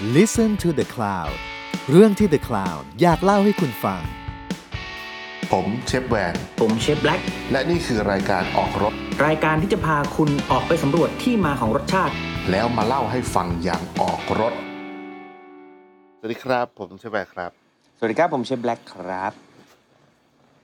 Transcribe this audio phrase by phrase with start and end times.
[0.00, 1.34] Listen to the Cloud
[1.90, 4.00] เรื่องที่ The Cloud อยากเล่าให้คุณฟัง
[5.52, 7.20] ผมเชฟแวนผมเชฟแบล็ก
[7.52, 8.92] และนี่คือรายการออกรถ
[9.26, 12.14] รายการที่จะพาคุณออกไปสำรวจที่มาของรสชาติ
[12.50, 14.52] แล้วมาเล่าให้ฟังอย่างออกรถ
[16.18, 17.50] สวัสดีครับ ผมเชฟแวนครับ
[17.98, 19.32] สวัสดีครับผมเชฟแบล็กครับ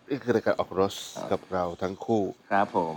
[0.08, 0.92] นี่คือรายการออกรถ
[1.32, 2.96] กับเราทั้งคู่ ครับผม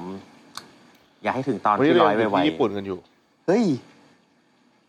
[1.23, 3.66] อยากให้ถึงตอนวันนี้ที่เราร้อยอยู่ไวที่ญี่ปุ่นกันอยู่ ๆเฮ้ย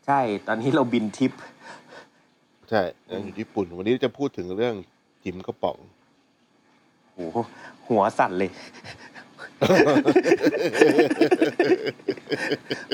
[0.09, 1.33] ใช่ ตอนนี้เราบินทิป
[2.71, 4.75] ใช่ยังอยู่ที่ญี่ปุ่น วันนี้จะพูดถึงเรื่อง
[5.25, 5.77] จิมกระป๋อง
[7.15, 7.19] โห
[7.89, 8.51] หัวสั่นเลย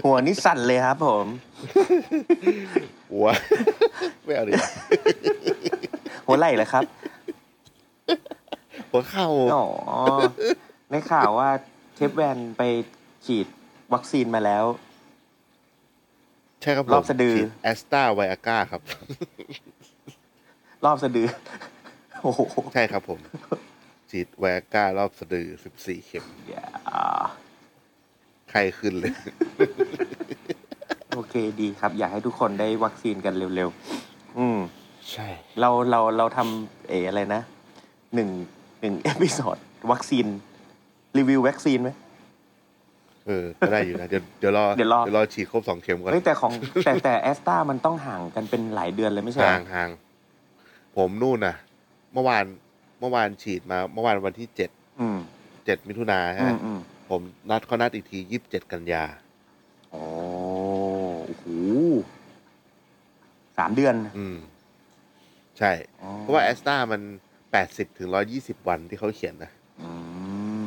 [0.04, 1.26] หัวนี่สั่นเลยครับผม
[3.10, 3.26] หัว
[4.24, 4.52] ไม่เอาดิ
[6.26, 6.84] หัวไหล่เลยครับ
[8.90, 9.64] หัวเข่าอ๋อ
[10.90, 11.50] ได้ข่าวว่า
[11.94, 12.62] เชฟแวนไป
[13.26, 13.46] ฉีด
[13.92, 14.64] วัคซีนมาแล้ว
[16.64, 18.82] ใช่ครับผมรอบสะดือแอสตาไวอาก้าครับ
[20.84, 21.28] รอบสะดือ
[22.22, 22.40] โอ้โห
[22.74, 23.18] ใช่ครับผม
[24.10, 26.66] ฉีดไวอาก้ารอบสะดือสิบสี่เข็มอย่า
[28.50, 29.12] ไข้ขึ้นเลย
[31.14, 34.58] โอเคดีครับ อยากให้ทุกคนได้วัคซีนกันเร็วๆ อืม
[35.12, 35.28] ใช่
[35.60, 37.42] เราเราเราทำเอออะไรนะ
[38.14, 38.28] หนึ่ง
[38.80, 39.56] หนึ่ง episode
[39.90, 40.26] วัคซีน
[41.18, 41.90] รีวิววัคซีนไหม
[43.26, 46.52] เออก็ได้อยู่นะเดี๋ยวเดี๋ยวรอเดี๋ยวรอเดี๋ยวรอฉีดครบสองเข็มก่อนเฮ้ยแต่ของ
[46.84, 49.90] แต่แต่แอสตร้ามันต้องห่างกันเป็นหลายเดือนเลยไม่ใช่เหรห่าองห่าง
[50.96, 51.56] ผมนู่นน่ะ
[52.12, 52.44] เมื่อวาน
[53.00, 55.18] เมื่อวานฉีดมา เมื่อวานวันที่เจ็ดอืม
[55.64, 56.78] เจ็ดมิถุนาอืฮะมอืม
[57.10, 59.04] ผมนัดเขานัดอีกทียี่สิบเจ็ดกันยา
[59.90, 60.02] โอ้
[61.26, 61.46] โอ้โห
[63.58, 64.36] สามเดือนอืม
[65.58, 65.70] ใช่
[66.02, 67.00] อ๋อเพราะว่าแอสตามัน
[67.52, 69.50] แปดสิบถึงร้อยี่สิบวันที่เขาเขียนนะ
[69.82, 69.90] อื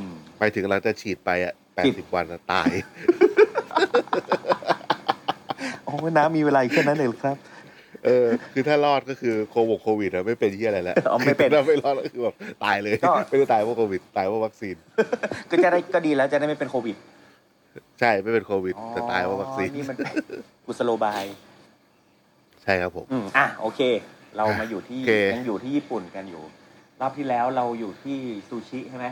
[0.02, 0.03] ม
[0.38, 2.72] ไปถึงเราจะฉีดไปอะ แปดฉีสิบดวันอะตาย
[5.86, 7.38] โอ้น้ำมีเวลาอีกแค่นั้นเองเหรอครับ
[8.06, 14.75] เออ คือถ้ารอดก็คือโควิดโควิดอะไม่เป็นที่อะไรแล้วอ๋อไม่เป็นถ้าไม่รอดก็คือแบบตายเลย ก็ ไม่ได้ตายเพราะโควิด ตายเพราะวัคซีน
[15.51, 16.96] ก็จะได้ก็ดีแล้วจะได้ไม่เป็นโควิด
[18.00, 19.97] ใช่ไม่เป็นโควิด แต่ตายเพราะวัคซีนนี่มัน
[20.66, 21.24] กุสโลบาย
[22.63, 23.81] ใช่ครับผม อืมอะโอเค
[24.35, 26.44] เรามาอยู่ที่โอเค ยังอยู่ที่ญี่ปุ่นกันอยู่
[27.01, 28.18] รอบที่แล้วเราอยู่ที่
[28.50, 29.07] ซูชิใช่ไหม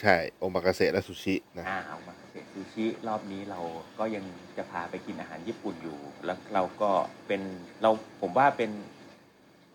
[0.00, 3.60] ใช่โอมากาเสะและซูชินะอ่าเอามาเสร็จซูชิรอบนี้เรา
[3.98, 4.24] ก็ยัง
[4.56, 6.90] จะพาไปกินอาหารญี่ปุ่นอยู่ แล้วเราก็
[7.26, 7.40] เป็น
[7.82, 7.90] เรา
[8.20, 8.70] ผมว่าเป็น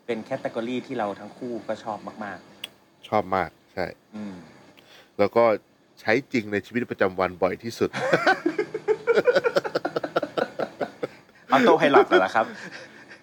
[0.06, 2.40] เป็นแคตตากรีที่เราทั้งคู่ก็ชอบมาก
[3.10, 4.36] ชอบมากใช่ๆอืม
[5.20, 5.44] แล้วก็
[6.02, 7.90] ใช้จริงในชีวิตประจำวันบ่อยที่สุด
[11.52, 12.46] autopilot เหรอครับ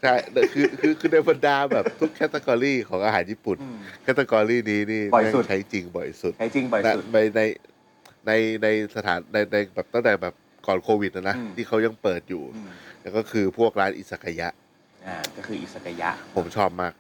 [0.03, 0.15] ใช่
[0.53, 7.41] คือคือคือในบรรดาแบบทุก category ของอาหารญี่ปุ่นอืม category นี้นี่บ่อยสุด ใช้จริงบ่อยสุดใช้จริงบ่อยสุด ในใน
[8.27, 10.35] ในในสถานในในแบบตั้งแต่แบบ
[10.67, 12.71] ก่อนโควิดนะนะ อืม ที่เขายังเปิดอยู่ อืม
[13.03, 14.49] แล้วก็คือพวกร้านอิซากายะ
[15.07, 16.93] อ่าก็คืออิซากายะ ผมชอบมาก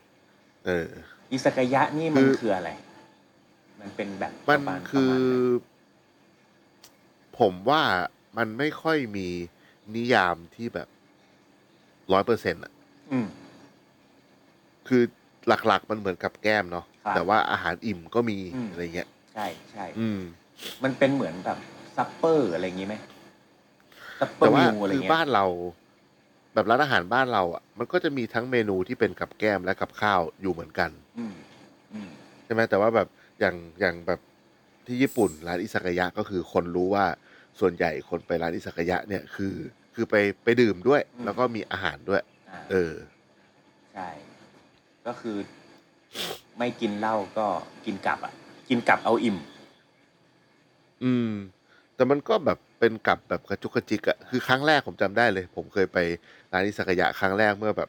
[0.67, 0.89] เออ
[1.33, 2.71] อิสกายะนี่มันคือ คืออะไร
[3.81, 5.35] มันเป็นแบบมันประาณคือ ประมาณไหน
[7.39, 7.83] ผมว่า
[8.39, 9.29] มันไม่ค่อยมี
[9.97, 10.89] นิยามที่แบบ
[12.13, 12.72] ร้อยเปอร์เซ็นต์อะ
[13.13, 13.27] อืม
[14.89, 15.03] คือ
[15.67, 20.21] หลักๆ มันเหมือนกับแก้มเนาะครับแต่ว่าอาหารอิ่มก็มีอืม อะไรเงี้ย ใช่ใช่อืม
[20.85, 21.59] มันเป็นเหมือนแบบ
[21.97, 22.95] ซัปเปอร์อะไรอย่างงี้ไหม
[24.21, 25.45] ซัปเปอแต่ร์ว่ามิวอะไรคือเงี้ยบ้านเรา
[26.55, 31.35] แบบร้านอาหารบ้านเราอะมันก็จะมีทั้งเมนูที่เป็นกับแก้มและกับข้าวอยู่เหมือนกัน อืม
[31.93, 32.09] อืม
[32.45, 33.09] ใช่ไหมแต่ว่าแบบ
[33.41, 34.21] อย่างอย่างแบบ
[34.87, 37.05] ที่ญี่ปุ่นร้านอิซากายะก็คือคนรู้ว่า
[37.61, 39.55] ส่วนใหญ่คนไปร้านอิซากายะเนี่ยคือ
[39.95, 42.32] คือไปไปดื่มด้วยแล้วก็มีอาหารด้วยอ่า
[42.71, 42.95] เออ
[43.95, 44.09] ใช่
[45.07, 45.37] ก็คือ
[46.59, 47.47] ไม่กินเหล้าก็
[47.87, 48.33] กินกลับอะ
[48.69, 49.37] กินกลับเอาอิ่ม
[51.05, 51.31] อืม
[51.95, 55.99] แต่มันก็แบบเป็นกับแบบกระจุกกระจิกอะคือครั้งแรกผมจำได้เลย ผมเคยไป
[56.53, 57.89] ร้านอิซากายะครั้งแรกเมื่อแบบ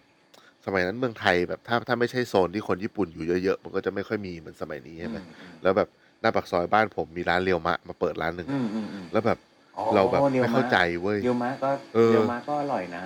[0.66, 5.88] สมัยนั้นเมืองไทยแบบถ้าถ้าไม่ใช่โซนที่คนญี่ปุ่นอยู่เยอะๆมันก็จะไม่ค่อยมีเหมือนสมัยนี้ใช่ไหมอืมแล้วแบบ
[6.22, 9.38] หน้าปากซอยบ้านผมมีร้านเรียวมะมาเปิดร้านหนึ่งอืมอืมอืม แล้วแบบ
[9.78, 13.05] อ๋อเราแบบรียวไม่เข้าใจเว้ยเรียวมะก็เออเรียวมะก็อร่อยนะ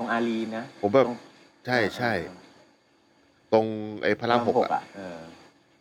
[0.00, 1.18] ตรงอารีนะผมแบบตรง
[1.66, 2.12] ใช่ใช่
[3.52, 3.66] ตรง
[4.02, 5.18] ไอ้พระรามหกอะอะเออ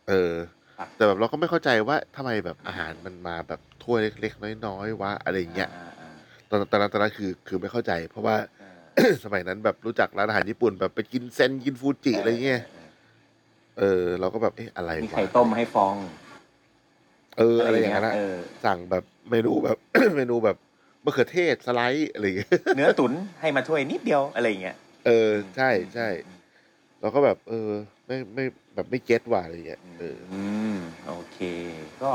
[0.09, 0.33] เออ
[0.77, 6.11] ครับแต่แบบเราก็ไม่เข้าใจว่าทำไมแบบอาหารมันมาแบบถ้วยเล็กๆน้อยๆวะอะไรอย่างเงี้ยอ่าอ่า
[6.49, 12.61] ตอนตอนนั้นตอนนั้นคือคือไม่เข้าใจ เพราะว่าอ่าสมัยนั้นแบบรู้จักร้านอาหารญี่ปุ่นแบบไปกินเซนกินฟูจิอะไรเงี้ย
[13.79, 15.95] เออ เราก็แบบเอ๊ะอะไรมีวะไข่ต้มให้ฟอง
[17.37, 19.77] เอออะไรอย่างเงี้ยนะเออสั่งแบบเมนูแบบ
[20.15, 20.57] เมนูแบบ
[21.09, 24.75] มะเขือเทศสไลด์อะไรอย่างเงี้ยเนื้อตุ๋นให้มาถ้วยนิดเดียวอะไรอย่างเงี้ย
[25.05, 26.07] เออ ใช่ใช่
[27.01, 27.69] เราก็แบบ เออ
[28.05, 28.45] ไม่ไม่
[28.75, 30.41] แบบไม่เก็ตว่ะอะไรอย่างเงี้ยเอออื
[30.73, 30.75] ม
[31.07, 31.39] โอเค
[32.03, 32.11] ก็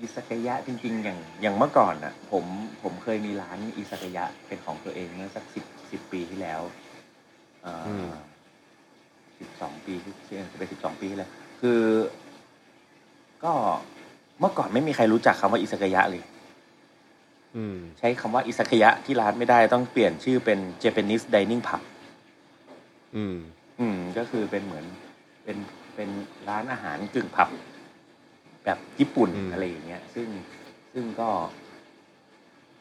[0.00, 2.44] อิสกายะจริง ๆ อย่างอย่างเมื่อก่อนอะ ผม
[2.82, 6.60] ผมเคยมีร้านอิสกายะเป็นของตัวเองเมื่อสักสิบสิบปีที่แล้ว
[7.64, 8.10] อืม
[9.38, 11.30] สิบสองปีที่เชียงไปสิบสองปีแล้ว
[11.60, 11.80] คือ
[13.44, 13.52] ก็
[14.40, 16.35] เมื่อก่อนไม่มีใครรู้จักคำว่าอิสกายะเลยอืม
[17.98, 21.80] ใช้คำว่าอิสกายะที่ร้านไม่ได้ต้องเปลี่ยนชื่อเป็น Japanese Dining Pub
[23.16, 23.36] อืม
[23.80, 24.84] อืม ก็คือเป็นเหมือน
[25.44, 25.58] เป็น
[25.94, 26.10] เป็น
[26.48, 27.48] ร้านอาหารกึ่งผับ
[28.64, 30.28] แบบญี่ปุ่นอืมอะไรอย่างเงี้ย ซึ่ง
[30.92, 31.28] ซึ่งก็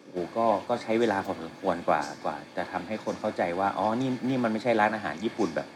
[0.02, 5.68] โอ้ก็ก็ใช้เวลาพอสมควรกว่ากว่า จะทำให้คนเข้าใจว่าอ๋อนี่นี่มันไม่ใช่ร้านอาหารญี่ปุ่นแบบ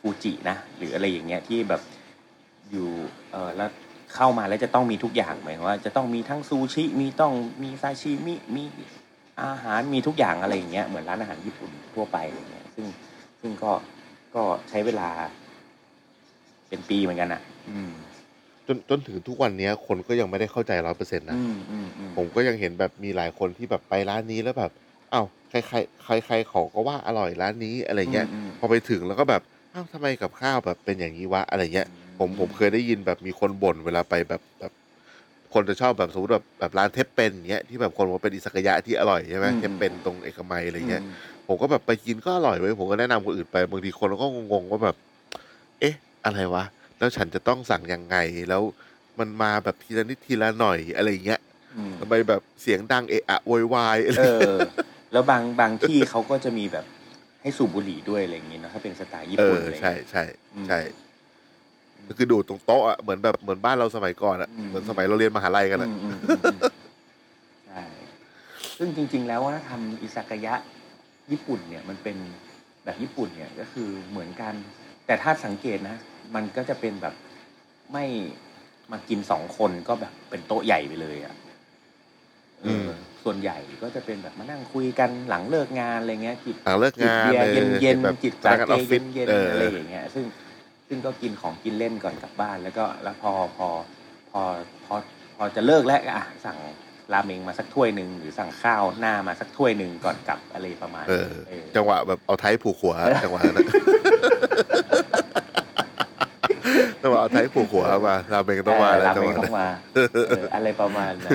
[0.00, 1.82] ฟูจินะหรืออะไรอย่างเงี้ยที่แบบ
[2.70, 2.88] อยู่
[3.30, 3.70] เออแล้ว
[4.14, 8.64] เข้ามาแล้วจะต้องมีทุกอย่างหมายความว่า จะต้องมีทั้งซูชิมีต้องมีซาชิมิมี
[9.42, 12.86] อาหารมีทุกอย่างอะไรอย่างเงี้ยเหมือนร้านอาหารญี่ปุ่นทั่วไปอะไรเงี้ยซึ่ง
[13.40, 13.72] ซึ่งก็
[14.34, 15.08] ก็ใช้เวลา
[16.68, 17.90] เป็นปีเหมือนกันอะ อืม
[18.66, 24.72] จนจนถึงทุกวันเนี้ย คนก็ยังไม่ได้เข้าใจร้อยเปอร์เซ็นต์นะอืมอืมอืมผมก็ยังเห็นแบบมีหลายคนที่แบบไปร้านนี้แล้วแบบ
[25.12, 29.42] อ้าวใครใครใครใครเขาก็ว่าอร่อยร้านนี้อะไรเงี้ยอืม พอไปถึงแล้วก็แบบ
[29.74, 31.88] อ้าวทำไมกับข้าวแบบเป็นอย่างนี้วะอะไรเงี้ย
[32.20, 34.72] ผมผมเคยได้ยินแบบมีคนบ่นเวลาไปแบบแบบ
[35.54, 41.10] คนจะชอบแบบสมมติแบบแบบร้านเทปเป็นอย่างเงี้ยที่แบบคนบอกว่าเป็นอิสกายะที่อร่อยใช่ไหมอืมเทปเป็นตรงเอกมัยอะไรเงี้ยอืม
[41.46, 44.96] ผมก็แบบไปกินก็อร่อยเว้ยผมก็แนะนำคนอื่นไปบางทีคนก็งงๆว่าแบบ
[45.80, 45.94] เอ๊ะ
[46.24, 46.64] อะไรวะ
[46.98, 48.16] แล้วฉันจะต้องสั่งยังไง
[48.48, 48.62] แล้ว
[49.18, 51.40] มันมาแบบทีละนิดทีละหน่อยอะไรเงี้ย
[51.76, 54.54] อืมทำไมแบบเสียงดังเอะอะโวยวายอะไรเออ
[55.12, 56.86] แล้วบางบางที่เขาก็จะมีแบบ
[57.42, 60.22] ให้สูบบุหรี่ด้วยอะไรอย่างงี้เนอะถ้าเป็นสไตล์ญี่เอปุ่นออะไรอย่างใช่เงี้ยใช่
[60.56, 60.78] อืมใช่
[62.18, 66.58] คือดูดตรงโต๊ะอะเหมือนแบบเหมือนบ้านเราสมัยก่อนอะอืม เหมือนสมัยเราเรียนมหาลัยกันอะอืมอืมอืมอืม
[67.66, 67.84] ใช่
[68.78, 70.54] ซึ่งจริง ๆ แล้ววัฒนธรรมอิซากายะ
[71.30, 72.16] ญี่ปุ่นเนี่ยมันเป็น
[72.84, 74.54] แบบญี่ปุ่นเนี่ยก็คือเหมือนกัน
[75.06, 75.96] แต่ถ้าสังเกตนะ
[76.34, 77.14] มันก็จะเป็นแบบ
[77.92, 78.04] ไม่
[78.92, 81.34] มากินสองคนก็แบบเป็นโต๊ะใหญ่ไปเลยอะ่ะ
[82.60, 82.90] เอออม
[83.24, 90.24] ส่วนใหญ่ก็จะเป็นแบบมานั่งคุยกันหลังเลิกงานอะไรเงี้ยจิบ หลังเลิกจิบงานเบียร์ออเย็นเย็นแบบๆจิบพสานักงานเกออฟฟิเย็ศนเย็นเออ อะไรอย่างเงี้ย ซึ่ง
[90.92, 93.68] ซึ่งก็กินของกินเล่นก่อนกลับบ้าน แล้วก็แล้วพอพอ
[94.30, 94.40] พอ
[94.86, 94.94] พอ
[95.36, 96.58] พอจะเลิกแล้วก็อะสั่ง
[97.12, 102.94] ราเมงมาสักถ้วยหนึ่งหรือสั่งข้าวหน้ามาสักถ้วยหนึ่งก่อนกลับอะไรประมาณเอนี้อเออจังหวะแบบเอาไทยผูกหัว
[103.24, 103.68] จังหวะนั้น
[107.02, 109.98] จังหวะเอาไทยผูกหัวมาราเมงต้องมาเออแล้วราจังเมหงวะต้นั้อนงมาเอ
[110.42, 111.32] ออะไรประมาณนั้น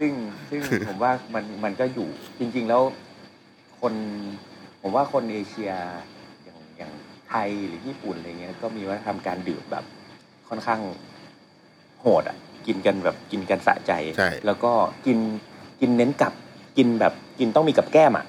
[0.00, 0.12] ซึ่ง
[0.50, 2.08] ซึ่งผมว่ามันมันก็อยู่
[2.38, 2.82] จริง ๆ แล้ว
[3.80, 3.94] คน
[4.82, 6.17] ผมว่าคนเอเชียอย่างอย่าง
[7.28, 9.84] ไทยหรือญี่ปุ่นอะไรเงี้ยก็มีวัฒนธรรมการดื่มแบบ
[10.48, 10.80] ค่อนข้าง
[12.00, 12.36] โหดอะ
[12.66, 14.72] กินกันแบบกินกันสะใจ ใช่ แล้วก็
[15.06, 15.18] กิน
[15.80, 16.32] กินเน้นกับ
[16.76, 18.26] กินแบบกินต้องมีกับแก้มอะ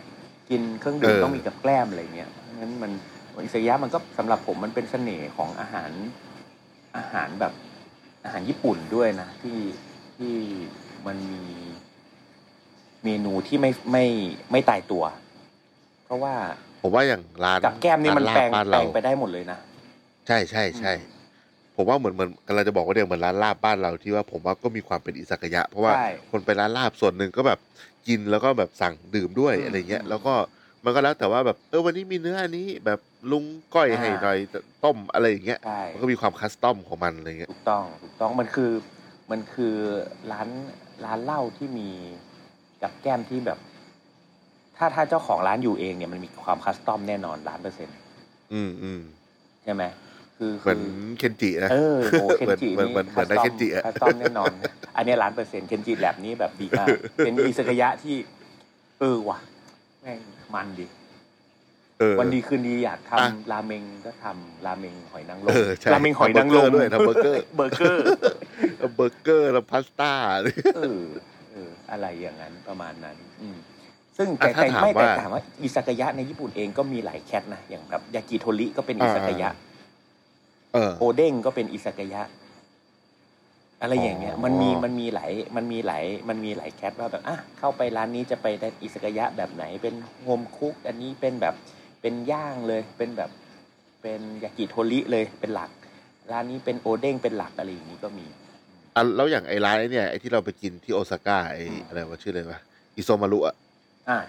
[0.50, 2.92] กินเครื่องดื่มเออ ต้องมีกับแกล้มอะไรเงี้ยเพราะฉะนั้นมัน
[3.44, 5.92] อิสยะมันก็สำหรับผมมันเป็นเสน่ห์ของอาหาร
[6.98, 7.54] อาหารแบบ
[8.24, 9.60] อาหารญี่ปุ่นด้วยนะที่
[10.18, 10.36] ที่
[11.08, 11.44] มันมี
[13.04, 14.06] เมนูที่ไม่ไม่
[14.52, 15.04] ไม่ตายตัว
[16.06, 16.36] เพราะว่า
[16.82, 19.58] ผมว่าอย่างร้านกับแก้มนี่มันร้าแปลงลาบบ้านแปลเรางไปได้หมดเลยนะ
[20.28, 20.94] ใช่ใช่ใช่
[21.76, 27.60] ผมว่าเหมือนเหมือนกำลังจะบอกว่าเนี่ยเหมือนร้านลาบบ้านเราที่ว่าผมว่าก็มีความเป็นอิสากายะ เพราะว่าใช่คนไปร้านลาบส่วนหนึ่งก็แบบ
[28.08, 30.34] กินแล้วก็แบบสั่งดื่มด้วยอืมอะไรเงี้ยอืมแล้วก็
[30.86, 33.00] มันก็แล้วแต่ว่าแบบเออวันนี้มีเนื้ออันนี้แบบ
[33.32, 33.44] ลุง
[33.76, 34.38] ก้อยอ่าให้หน่อย
[34.84, 38.72] ต้มอะไรอย่างเงี้ยใช่มันก็มีความ custom ของมันอะไรเงี้ยถูกต้องถูกต้องมันคือ
[39.32, 39.76] มันคือ
[40.32, 40.48] ร้าน
[41.06, 41.90] ร้านเหล้าที่มี
[42.82, 43.60] กับแก้มที่แบบ
[44.80, 47.98] ถ้าถ้าเจ้าของร้านอยู่เองเนี่ยมันมีความ custom แน่นอนล้านเปอร์เซ็นต์
[48.54, 49.02] อืมอืม
[49.64, 49.84] ใช่ไหม
[50.38, 50.82] คือเหมือน
[51.18, 54.52] เคนจินะเออโอ้เคนจิเหมือนเหมือนเหมือนได้เคนจิอะ custom แน่นอน
[54.96, 58.16] อันนี้ล้านเปอร์เซ็นต์เคนจิแลบนี้แบบดีมากเป็นอิซากายะที่
[59.00, 59.40] เออว่ะ
[60.02, 60.20] แม่ง
[60.54, 60.88] มันดี
[62.00, 68.04] เออวันดีคืนดีอยากอะทำราเมงก็ทำราเมงหอยนางรมเออใช่ราเมงหอยนางรมทำเบอร์เกอร์ด้วยทำเบอร์เกอร์เบอร์เกอร์
[68.96, 70.12] เบอร์เกอร์แล้วพาสต้า
[70.76, 71.04] เออ
[71.52, 73.29] เอออะไรอย่างนั้นประมาณนั้นอืม
[74.20, 79.50] ซึ่งอะแต่ถ้าแต่ถามไม่แต่ว่าถามว่าอิซากายะในญี่ปุ่นเองก็มีหลาย cat นะอย่างแบบยากิโทริก็เป็นอิซากายะ
[80.74, 82.22] เออโอเด้งก็เป็นอิซากายะ
[83.82, 91.56] อะไรอย่างเงี้ยอ๋อมันมีมันมีหลายมันมีหลายมันมีหลาย cat ว่าแบบอะเข้าไปร้านนี้จะไปได้อิซากายะแบบไหนเป็น home cook อันนี้เป็นแบบ
[92.02, 93.30] เป็นย่างเลย เป็นแบบ
[94.02, 95.70] เป็นยากิโทริเลยเป็นหลัก
[96.32, 98.26] ร้านนี้เป็นโอเด้งเป็นหลักอะไรอย่างนี้ก็มี
[98.96, 102.60] อะแล้วอย่างไอ้ร้านไอ้เนี่ยไอ้ที่เราไปกินที่โอซาก้าไอ้อืมอะไรวะชื่ออะไรวะ
[102.98, 103.56] อิโซมารุอะ
[104.10, 104.20] อะ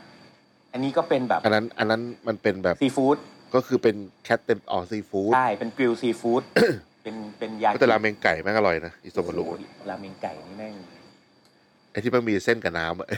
[0.73, 3.17] อันนี้ก็เป็นแบบอันนั้น อันนั้นมันเป็นแบบซีฟู้ด
[3.55, 6.43] ก็คือเป็น cat เต็มออซีฟู้ดใช่เป็น grill seafood
[7.03, 10.75] เป็นเป็นยาก็แต่ราเมงไก่แม่งอร่อยนะอิโซมารุโอ้โหราเมงไก่นี่แม่ง
[11.91, 13.09] ไอ้ที่มันมีเส้นกับน้ำอะ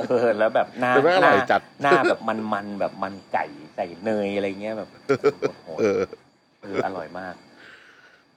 [0.00, 3.44] เออแล้วแบบหน้าแต่แม่งอหร่น้าอยจัดหน้าแบบมันๆแบบมันไก่
[3.76, 4.88] ใส่เนยอะไรเงี้ยแบบ
[5.64, 7.34] โหดเออๆเอออร่อยมาก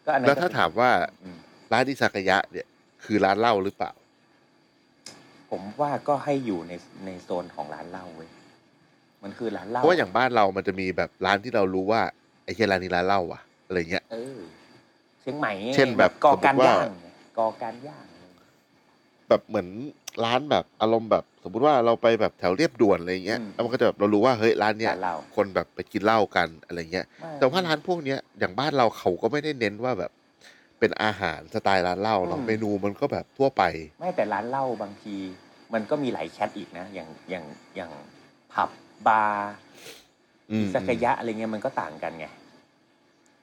[0.05, 1.37] ก็อันนั้นแล้วถ้าก็เป็นถามว่าอืม
[1.71, 2.67] ร้านอิซากายะเนี่ย
[3.03, 3.91] คือร้านเหล้าหรือเปล่า
[5.49, 6.73] ผมว่าก็ให้อยู่ใน
[7.05, 8.29] ในโซนของร้านเหล้าเว้ย
[9.23, 12.01] มันคือร้านเหเพล้าราะว่าอย่างบ้านเรามันจะมีแบบร้านที่เรารู้ว่า
[12.43, 14.39] ไอ้เฮียร้านนี้ร้านเหล้าว่ะอะไรเงี้ยเออ
[15.21, 16.91] เชียงใหม่เช่นแบบกอการสมมุติว่าย่าง
[17.37, 18.05] กอการย่าง
[19.29, 19.67] แบบเหมือน
[20.25, 30.11] ร้านแบบอารมณ์แบบ สมมุติว่าเราไปแบบแถวเรียบด่วนอะไรเงี้ยแล้วมันก็จะแบบเรารู้ว่าเฮ้ยร้านเนี้ยร้านเหล้าคนแบบไปกินเหล้ากันอะไรเงี้ยไม่แต่ว่าร้านพวกเนี้ยอย่างบ้านเราเขาก็ไม่ได้เน้นว่าแบบ
[30.79, 33.63] เป็นอาหารสไตล์ร้านเหล้าเนาะเมนูมันก็แบบทั่วไป
[33.99, 35.15] ไม่แต่ร้านเหล้าบางที
[35.73, 37.45] มันก็มีหลายแคทอีกนะ อย่างอย่าง
[37.75, 37.91] อย่าง
[38.53, 38.69] ผับ
[39.07, 39.51] บาร์
[40.51, 42.27] อืมสักยะอะไรเงี้ยมันก็ต่างกันไง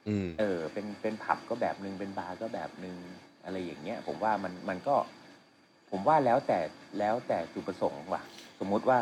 [0.07, 2.95] อืมเออ เป็นเป็นผับก็แบบหนึ่งเป็นบาร์ก็แบบหนึ่ง
[3.43, 4.95] อะไรอย่างเงี้ย ผมว่ามันมันก็
[5.91, 6.59] ผมว่าแล้วแต่
[6.99, 8.21] แล้วแต่จุดประสงค์ว่ะ
[8.59, 8.99] สมมุติว่า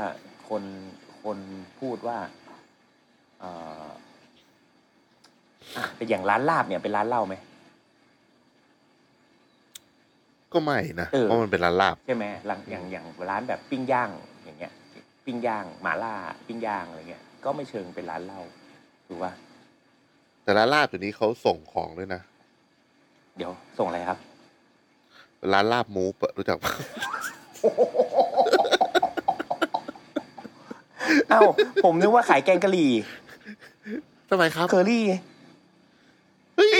[0.49, 0.63] คน
[1.23, 1.37] คน
[1.79, 2.17] พูดว่า
[3.39, 3.51] เอ่
[3.83, 3.85] อ
[5.77, 7.35] อะแต่อย่างร้านลาบเนี่ยเป็นร้านเหล้าไหม
[10.53, 14.09] ก็ไม่นะเออ เพราะมันเป็นร้านลาบ ใช่ไหมร้านอย่างอย่างร้านแบบปิ้งย่าง
[14.43, 14.73] อย่างเงี้ย
[15.25, 16.13] ปิ้งย่างหมาล่า
[16.47, 18.41] ปิ้งย่างอะไรเงี้ยก็ไม่เชิงเป็นร้านเหล้า
[19.07, 19.31] ถูกป่ะ
[20.43, 22.21] แต่ร้านลาบตัวนี้เขาส่งของด้วยนะ
[23.37, 24.19] เดี๋ยวส่งอะไรครับ
[25.53, 26.71] ร้านลาบหมูปะรู้จักปะ
[31.29, 31.41] เอ้า
[31.83, 32.91] ผมนึกว่าขายแกงกะหรี่
[34.29, 35.05] ทำไมครับเคอรี่
[36.55, 36.71] เฮ้ย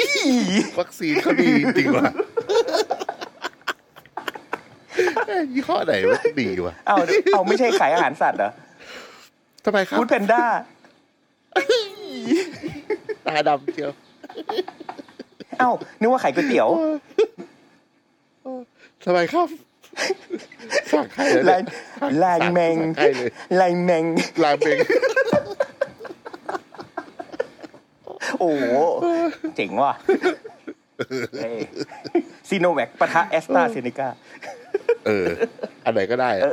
[0.80, 2.35] วัคซีนเขาดีจริงว่ะเอ้
[5.40, 6.96] ยยี่ห้อไหนวะดีวะเอ้า
[7.34, 8.52] เอาไม่ใช่ขายอาหารสัตว์เหรอ
[9.66, 10.44] ทำไมครับฟู้ดแพนด้า
[13.26, 13.92] ตาดำเชียว
[15.60, 16.70] เอ้านึกว่าขายก๋วยเตี๋ยว
[19.06, 19.50] ทำไมครับ
[20.92, 21.62] สั่งใครเลยลาย
[22.24, 23.30] ลายแมงสั่ใครเลย
[23.60, 24.04] ลายแมง
[24.44, 24.78] ลายเมง
[28.40, 28.64] โอ้โห
[29.56, 29.94] เจ๋งว่ะ
[32.50, 34.10] ซีโนแวคปะทะแอสตราเซเนกา
[35.06, 35.28] เออ
[35.86, 36.50] อันไหนก็ได้อะ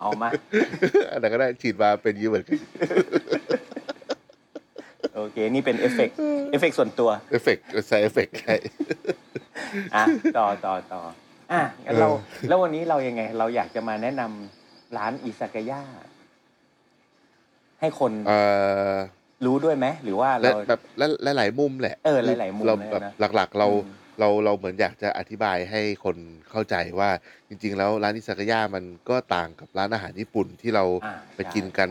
[0.00, 0.28] เอามา
[1.12, 2.58] อันไหนก็ได้ฉีดมาเป็นอยี่เหมือนกัน
[5.14, 6.16] โอเค นี่เป็นเอฟเฟกต์
[6.50, 8.54] เอฟเฟกต์ส่วนตัว เอฟเฟกต์ใส่เอฟเฟกต์ใช่
[9.94, 10.04] อะ
[10.38, 11.02] ต่อต่อต่อ
[11.52, 15.80] อะงั้นเราเออแล้ววันนี้เรายังไง เราอยากจะมาแนะนำร้านอิซากายะ
[17.80, 18.38] ให้คนเอ่
[18.92, 18.94] อ
[19.46, 23.02] รู้ด้วยไหมหรือว่าและเรา แบบและหลายๆมุมแหละเออหลายๆมุมเราเลยนะแบบ
[23.36, 26.16] หลัก ๆ เรา อืม เราเราเหมือนอยากจะอธิบายให้คน
[26.50, 27.10] เข้าใจว่า
[27.48, 31.90] จริง ๆ แล้วร้านอิซากายะมันก็ต่างกับร้านอาหารญี่ปุ่นที่เราอ่าไปกินกัน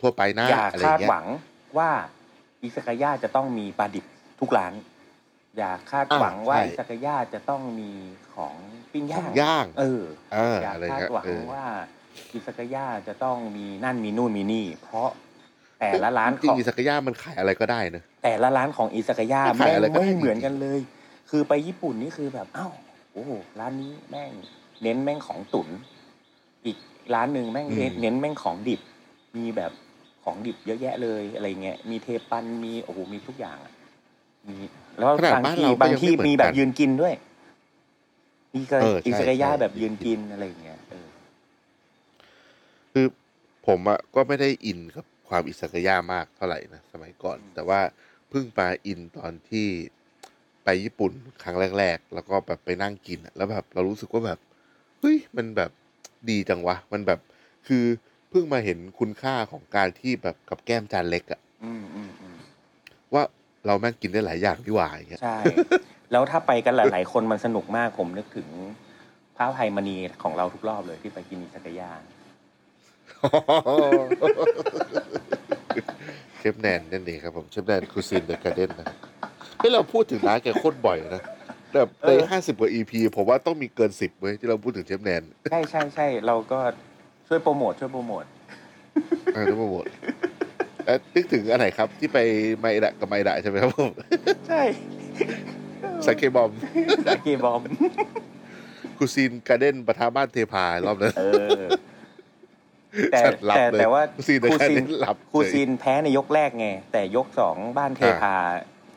[0.00, 1.26] ทั่วไปนะอย่าอะไรคาดเงี้ยหวัง
[1.78, 1.90] ว่า
[2.62, 4.04] อิซากายะจะต้องมีปลาดิบ
[4.40, 4.72] ทุกร้าน
[5.56, 7.90] อย่าคาดหวังอ่าว่าใช่ อิซากายะจะต้องมี
[8.34, 8.54] ของ
[8.92, 10.02] ปิ้งขย่าองงย่างเออ
[10.34, 11.66] เอออย่าอะไรคาดเงี้ยหวังเออ ว่า
[12.34, 15.08] อิซากายะจะต้องมีนั่นมีนู่นมีนี่ เพราะ
[15.80, 20.80] แต่ละร้านจริขงองๆอิซากายะมันขายอะไรก็ได้นะแต่ละร้านของอิซากายะขายแม่งอะไรก็ได้ไม่เหมือนจริงๆกันเลย
[21.30, 22.72] คือไปญี่ปุ่นนี่คือแบบอ้าว
[23.12, 23.30] โอ้โห
[23.60, 24.32] ร้านนี้แม่ง
[24.82, 25.68] เน้นแม่งของตุ๋น
[26.66, 26.76] อีก
[27.14, 28.80] ร้านหนึ่งแม่งเน้นเน้นแม่งของดิบ
[29.36, 29.72] มีแบบ
[30.24, 33.72] ของดิบเยอะแยะเลยอะไรเงี้ยมีเทปันมีโอ้โหมีทุกอย่างอะ
[34.48, 34.56] มี
[34.98, 37.14] แล้วขนาดบางบ้านที่เราก็บางยังที่ไม่เหมือนมีแบบกันยืนกินด้วย
[38.54, 41.06] มีกระเออใช่อิซากายะใช่ แบบยืนกินอะไรเงี้ยเออ
[42.92, 43.06] คือ
[43.66, 47.80] ผมอะก็ไม่ได้อินกับความอิซากายะมากเท่าไหร่นะสมัยก่อน แต่ว่า
[48.28, 49.68] เพิ่งมาอินตอนที่
[50.70, 54.38] ไปญี่ปุ่นครั้งแรก ๆ แล้วก็แบบไปนั่งกินอะแล้วแบบเรารู้สึกว่าแบบ
[55.00, 55.70] เฮ้ยมันแบบ
[56.30, 57.20] ดีจังวะ มันแบบ
[57.66, 57.84] คือ
[58.30, 62.36] เพิ่งมาเห็นคุณค่าของการที่แบบกับแก้มจานเล็กอะอืมอืมอืม
[63.14, 63.22] ว่า
[63.66, 65.38] เราแม่งกินได้หลายอย่างที่หว่าอย่างเงี้ยใช่
[66.12, 68.48] แล้วถ้าไปกันหลาย ๆ คนมันสนุกมากผมนึกถึง
[69.36, 71.90] พระอภัยมณีของเราทุกรอบเลยที่ไปกินอิซากายะ
[76.38, 78.88] เชฟแนนนั่นเองครับผมเชฟแนนคูซินเดอะการ์เด้นนะ
[79.58, 81.22] เฮ้ยเราพูดถึงร้านแกโคตรบ่อยนะ
[81.74, 86.58] แบบในห้าสิบกว่า EP ผมว่าต้องมีเกินสิบเว้ยที่เราพูดถึงเชฟแนนใช่ใช่ใช่เราก็
[87.28, 88.24] ช่วยโปรโมทช่วยโปรโมท
[89.34, 89.86] อ่าทั้งหมด
[90.84, 92.18] เอ่อนึกถึงอันไหนครับที่ไป
[92.58, 93.92] ไมดะกับไมดะใช่ไหมครับผม
[94.48, 94.62] ใช่
[96.06, 96.50] สเกบอม
[97.06, 97.62] สาเกบอม
[98.98, 101.22] คูซินการ์เด้นปะทะบ้านเทพารอบนั้นเอ
[101.60, 101.62] อ
[103.12, 108.34] แต่จัดหลับแต่เลยแต่ว่าคูซินครูการ์ซิเด้นนหลับครูเลยซินแพ้ในยกแรกไงแต่ยกสองบ้านเทพา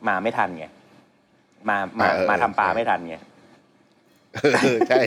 [0.08, 0.66] มาไม่ทันไง
[1.70, 3.16] มามาอ่าเออมาทำปลาใช่ไม่ทันไง
[4.64, 5.02] เออใช่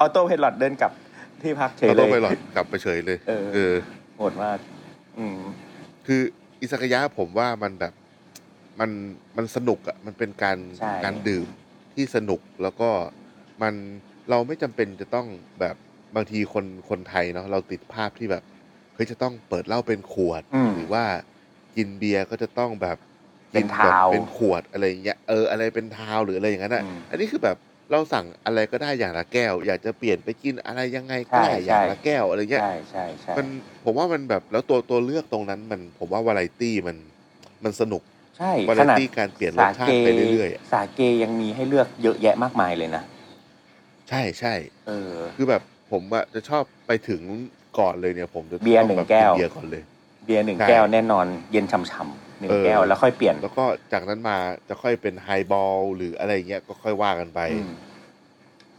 [0.00, 0.92] ออโต้เพลอตเดินกลับ
[1.42, 3.74] ที่พักเฉยเราเลต้องยไปหลอดกลับไปเฉยเลยเออเออ
[4.16, 4.58] โหดมาก
[5.18, 5.38] อืม
[6.06, 6.20] คือ
[6.60, 7.92] อิซากายะผมว่ามันแบบ
[8.80, 8.90] มัน
[9.36, 11.46] มันสนุกอะมันเป็นการใช่การดื่ม
[11.94, 12.90] ที่สนุกแล้วก็
[13.62, 13.74] มัน
[14.30, 15.26] เราไม่จำเป็นจะต้อง
[15.60, 15.76] แบบ
[16.14, 18.42] บางทีคนคนไทยเนาะเราติดภาพที่แบบ
[18.94, 21.04] เฮ้ยจะต้องเปิดเหล้าเป็นขวดอืมหรือว่า
[21.76, 22.96] กินเบียร์ก็จะต้องแบบ
[23.52, 27.56] เป็นกิแบบทาวเป็นขวดอะไรอย่างเงี้ยเอออะไรเป็นทาวหรืออะไรอย่างนั้นอะอืม อันนี้คือแบบ
[27.90, 33.46] เราสั่งอะไรก็ได้อย่างละแก้ว อยากจะเปลี่ยนไปกินอะไรยังไงก็ใช่ได้อย่าใช่งละแก้วอะไรเงี้ย ใช่ใช่ใช่มัน
[33.84, 36.96] ผมว่ามันแบบแล้วตัวตัวเลือกตรงนั้นมันผมว่าวาไรตี้มัน
[37.64, 38.02] มันสนุก
[38.36, 43.02] ใช่วาไรขนาดตี้การเปลี่ยนรสาสชาเกติไปเรื่อยๆอะสาเกยังมีให้เลือกเยอะแยะมากมายเลยนะ
[44.08, 44.54] ใช่ใช่
[44.86, 47.22] เออ คือแบบผมอะจะชอบไปถึง
[47.78, 49.82] ก่อนเลยเนี่ย ผมจะเบียร์ต้องหนึ่งแบบแก้วเบียร์ก่อนเลย
[50.28, 54.36] เบียร์หนึ่งใช่ แก้วแน่นอน เย็นช่ำๆหนึ่งเออแก้วแล้วค่อยเปลี่ยน แล้วก็จากนั้นมา
[54.68, 57.70] จะค่อยเป็นไฮบอลหรืออะไรเงี้ยก็ค่อยว่ากันไป อืม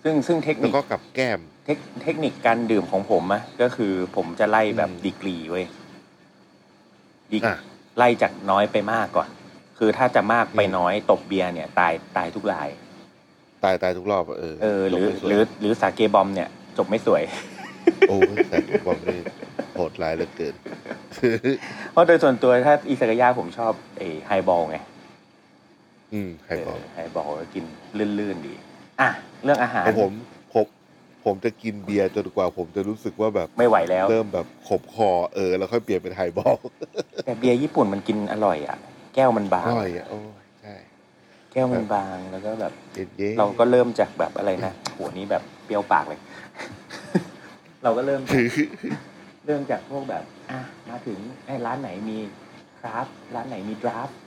[0.03, 5.65] ซึ่งซึ่งเทคแล้นิวคก็กับแก้ม เทคเทคนิคการดื่มของผมอะก็คือผมจะไล่แบบอืมดีกรีเว้ย
[7.32, 7.56] ดีอะ
[7.98, 9.29] ไล่จากน้อยไปมากก่อน
[9.77, 12.70] คือถ้าจะมากไปอืม น้อยตบเบียร์เนี่ย ตายตายทุกราย
[13.63, 17.24] ตายตายทุกรอบอะเออเออ หรือ จบไม่สวยหรือหรือสาเกบอมเนี่ย จบไม่สวย
[18.08, 20.55] โอ้ยแต่ผมนี่โหดร้ายเหลือเกิน
[21.91, 24.77] เพราะโดยส่วนตัวถ้าอิสกายาผมชอบไอ้ไฮบอลไง
[26.13, 27.63] อืมใครบอกไฮบอลกิน
[28.19, 28.53] ลื่นๆดี
[29.01, 29.09] อะ
[29.43, 30.13] เรื่องอาหารของผม
[30.53, 30.65] ผม
[31.25, 36.55] ผมจะกินเบียร์จนกว่าผมจะรู้สึกว่าแบบไม่ไหวแล้ว เริ่มแบบขบคอเออ แล้วค่อยเปลี่ยนเป็นไฮบอล
[37.25, 38.77] แต่เบียร์ญี่ปุ่นมันกินอร่อยอะ
[39.15, 40.75] แก้วมันบาองร่อยอะโอ้ยใช่
[41.51, 46.19] แก้วมันบางแล้วก็แบบเย็นเย็นเราก็เริ่มจากแบบอะไรนะหัวนี้แบบเปรี้ยวปากเลย
[47.83, 48.36] เราก็เริ่มจาก
[49.46, 52.17] เริ่มจากพวกแบบอะมาถึงไอ้ร้านไหนมี
[52.79, 54.17] คราฟต์ร้านไหนมีดราฟต์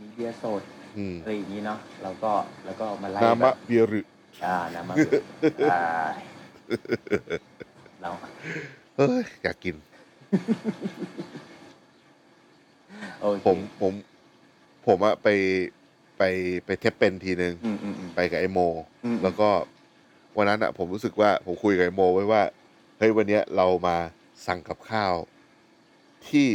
[0.00, 0.62] มีเบียร์สด
[0.96, 2.32] อืมอะไรอย่างนี้เนาะเราก็
[2.64, 4.00] แล้วก็มาไล่นาแบมะบเบียร์รึ
[4.44, 4.96] อ่านามา
[5.70, 5.80] อ่า
[8.00, 8.10] เรา
[8.96, 9.76] เฮ้ยอยากกิน
[13.22, 13.92] โอเคผมผม
[14.86, 15.28] ผมอะไป
[16.18, 16.22] ไป
[16.66, 18.60] ไปเทปเป็นทีนึงอืมอืมอืมไปกับไอโม
[19.04, 19.48] อืมแล้วก็
[20.36, 22.42] วันนั้นอะผมรู้สึกว่าผมคุยกับไอโมไว้ว่า
[22.98, 23.96] เฮ้ยวันเนี้ยเรามา
[24.46, 25.14] สั่งกับข้าว
[26.28, 26.50] ที่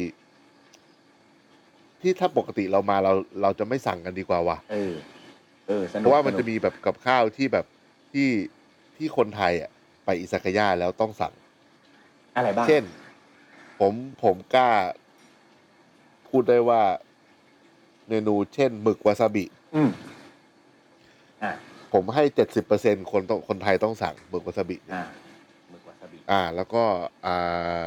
[2.02, 4.94] ที่ถ้าปกติเรามาเราเราจะไม่สั่งกันดีกว่าว่ะเออ
[5.68, 7.66] เออสนุกเพราะว่ามันสจะมีแบบกับข้าวที่แบบ
[8.14, 8.30] ที่
[8.98, 9.72] ที่คนไทยอะ
[10.06, 11.34] ไปอิซากายะแล้วต้องสั่ง
[12.36, 12.84] อะไรบ้าง เช่น
[13.80, 14.70] ผมผมกล้า
[16.28, 16.82] พูดได้ว่า
[18.10, 19.90] เมนูเช่นหมึกวาซาบิ อืม
[21.44, 21.52] อะ
[21.94, 25.31] ผมให้เจ็ดสิบเปอร์เซ็นคนต้องคนไทยต้องสั่งหมึกวาซาบิ อ่าหมึกวาซาบิ
[26.32, 26.84] อ่า แล้วก็
[27.26, 27.84] อ่า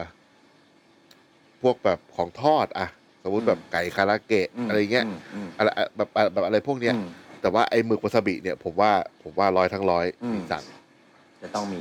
[1.62, 2.88] พวกแบบของทอดอะ
[3.22, 7.07] สมมติแบบไก่คาราเกะมอะไรเงี้ยมอืม อะไรอะแบบแบบแบบอะไรพวกเนี้ย อืม
[7.40, 10.64] แต่ว่าไอ้หมึกวาซาบิเนี่ยผมว่าผมว่าร้อยทั้งร้อยอืมสั่ง
[11.42, 11.80] จะต้องมี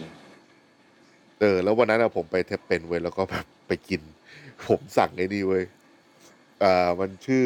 [1.40, 4.02] เออแล้ววันนั้นอะผมไปเทปเป็นเว้ยแล้วก็แบบไปกิน
[4.68, 5.64] ผมสั่งไอ้นี่เว้ย
[6.64, 7.46] อ่ามันชื่อ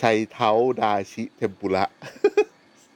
[0.00, 1.84] ชัยเท้าดาชิเทมปุระ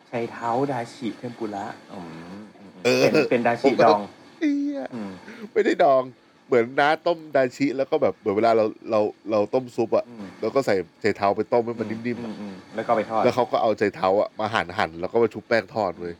[0.09, 2.01] ใช้เท้าดาชิเทมปุระอื
[2.37, 4.01] มอืมเออ เป็นเป็นดาชิผมก็ ดอง
[4.41, 5.11] เอี้ยอืม
[5.53, 6.03] ไม่ได้ดอง
[6.47, 16.15] เหมือนน้าต้มดาชิ แล้วก็แบบเหมือนเวลาเราเราเราต้มซุปอะอืมแล้วก็ใส่ใจเท้าไปต้มให้มันนิ่มๆอือะอืมแล้วก็ไปทอดแล้วเขาก็เอาใจเท้าอะมาหั่นหั่นแล้วก็มาชุบแป้งทอดเว้ย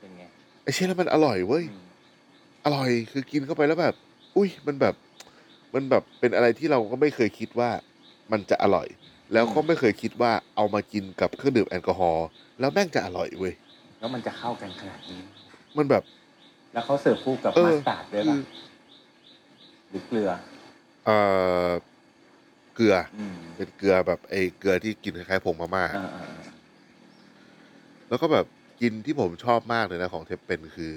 [0.00, 0.24] เป็นไง
[0.62, 1.86] ไอ้เชี่ยแล้วมันอร่อยเว้ยอืม
[2.64, 3.94] อร่อยคือกินเข้าไปแล้วแบบ
[4.36, 4.94] อุ้ยมันแบบ
[5.74, 7.70] มันแบบเป็นอะไรที่เราก็ไม่เคยคิดว่า
[8.32, 8.88] มันจะอร่อย
[9.32, 12.26] แล้วก็ไม่เคยคิดว่าเอามากินกับเครื่องดื่มแอลกอฮอล์
[12.60, 13.54] แล้วแม่งจะอร่อยเว้ย
[13.98, 15.22] แล้วมันจะเข้ากันขนาดนี้
[15.76, 16.02] มันแบบ
[16.76, 18.40] แล้วเขาเสิร์ฟคู่กับเออ มัสตาร์ดด้วยคืป่ะอ
[19.90, 20.30] หรือเกลือ
[21.04, 21.18] เอ่
[21.66, 21.70] อ
[22.74, 26.46] เกลืออืมเป็นเกลือแบบไอ้เกลือที่กินคล้ายๆผงมาม่าอ่าอ่าอ่า
[28.08, 28.46] แล้วก็แบบ
[28.80, 30.94] กินที่ผมชอบมากเลยนะของเทปเป็นคือ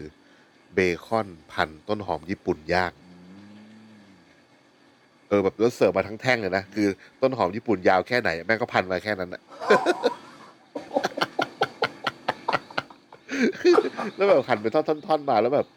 [0.74, 3.42] เบคอนพันต้นหอมญี่ปุ่นย่างอืม
[5.30, 6.88] เออแบบแล้วเสิร์ฟมาทั้งแท่งเลยนะคือ
[7.22, 9.42] ต้นหอมญี่ปุ่นยาวแค่ไหนแม่งก็พันมาแค่นั้นอะ
[14.16, 14.82] แล้วแบบหั่นเป็นท่
[15.14, 15.68] อนๆๆมาแล้วแบบ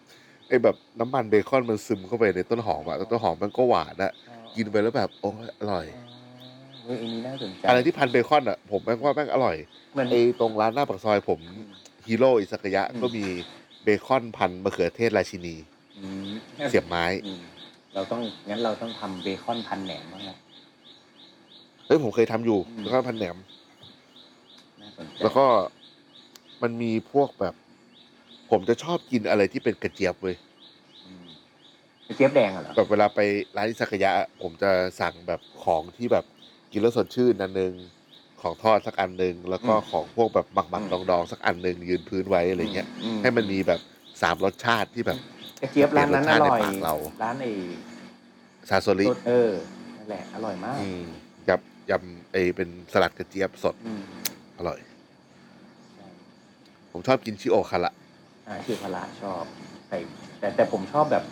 [0.48, 4.12] ไอ้แบบน้ำมันเบคอนมันซึมเข้าไปในต้นหอมอะแล้วต้นหอมมันก็หวานอะ
[4.57, 5.87] กินไปแล้วแบบโอ้ยอร่อย
[6.85, 9.57] เฮ้ยอันนี้น่าสนใจอะไรที่พันเบคอนอะผมแม่งว่าแม่งอร่อย
[9.98, 11.40] มันไอ้ตรงร้านหน้าปากซอยผม
[12.07, 13.25] ฮีโร่อิสกายะอืมก็มี
[13.85, 15.57] เบคอนพันมะเขือเทศราชินี
[15.98, 16.31] อืม
[16.70, 17.42] เสียบไม้อืม
[17.94, 20.37] เราต้องงั้นเราต้องทำเบคอนพันแหนมบ้างละ
[21.87, 23.37] เฮ้ยผมเคยทำอยู่อืมเบคอนพันแหนม
[24.81, 25.46] น่าสนใจแล้วก็
[26.62, 27.55] มันมีพวกแบบ
[28.51, 30.37] ผมจะชอบกินอะไรที่เป็นกระเจี๊ยบเว้ย
[31.07, 31.27] อืม
[32.16, 33.20] เจี๊ยบแดงอะเหรอแบบเวลาไป
[33.57, 34.11] ร้านอิซากายะ
[34.42, 34.70] ผมจะ
[35.01, 36.25] สั่งแบบของที่แบบ
[36.72, 37.72] กินแล้วสดชื่นอันหนึง
[38.40, 43.81] ของทอดสักอันหนึ่งแล้วก็ของพวกแบบหมักๆดองๆสักอันหนึ่งยืนพื้นไว้อะไรเงี้ยอืให้มันมีแบบ
[44.22, 45.18] สามรสชาติที่แบบ
[45.62, 47.53] กระเจี๊ยบร้านนั้นอร่อยเปลี่ยนรสชาติในปากเราร้านไอ้
[48.68, 49.51] ซาโซริรสเออ
[49.98, 51.03] นั่นแหละอร่อยมากอืม
[51.48, 54.03] ยำยำไอเป็นสลัดกระเจี๊ยบสดอืม
[54.59, 54.91] อร่อยใช่
[56.92, 57.92] ผมชอบกินชิโอคาระ
[58.48, 59.44] อ่าชื่อพละชอบ
[59.88, 59.98] ใส่
[60.40, 61.24] แต่แต่ผมชอบแบบ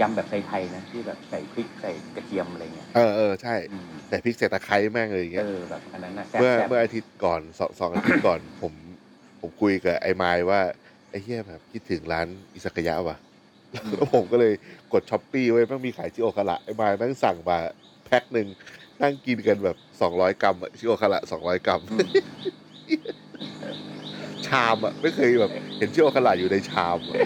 [0.00, 8.74] ยำแบบไทยๆนะที่แบบใส่พริกใส่กระเทียมอะไรเงี้ยเออเออใช่ อืมแต่พริกใส่ตะไคร้แม่งเลยอย่างเอเงี้ยอแบบอันนั้นนะแซ่บเมื่อแซ่บเมื่ออาทิตย์ก่อนสองสองอาทิตย์ก่อน ผม
[9.40, 10.60] ผผมคุยกับไอ้ไมล์ว่า
[11.10, 13.18] ไอ้เหี้ยแบบคิดถึงร้านอิซากายะว่ะ
[13.92, 14.54] แล้วผมก็เลย
[14.92, 17.58] กด Shopee ไว้แม่งมีขายชิโอคาระไอ้ไมล์แม่งสั่งมา
[18.04, 18.48] แพ็คหนึ่ง
[19.02, 21.82] นั่งกินกันแบบสองร้อยกรัมอะชิโอคาระสองร้อยกรัม
[23.40, 23.93] อืม
[24.48, 27.18] ชามอะไม่เคยแบบ เห็นชิโอคาระอยู่ในชามอะ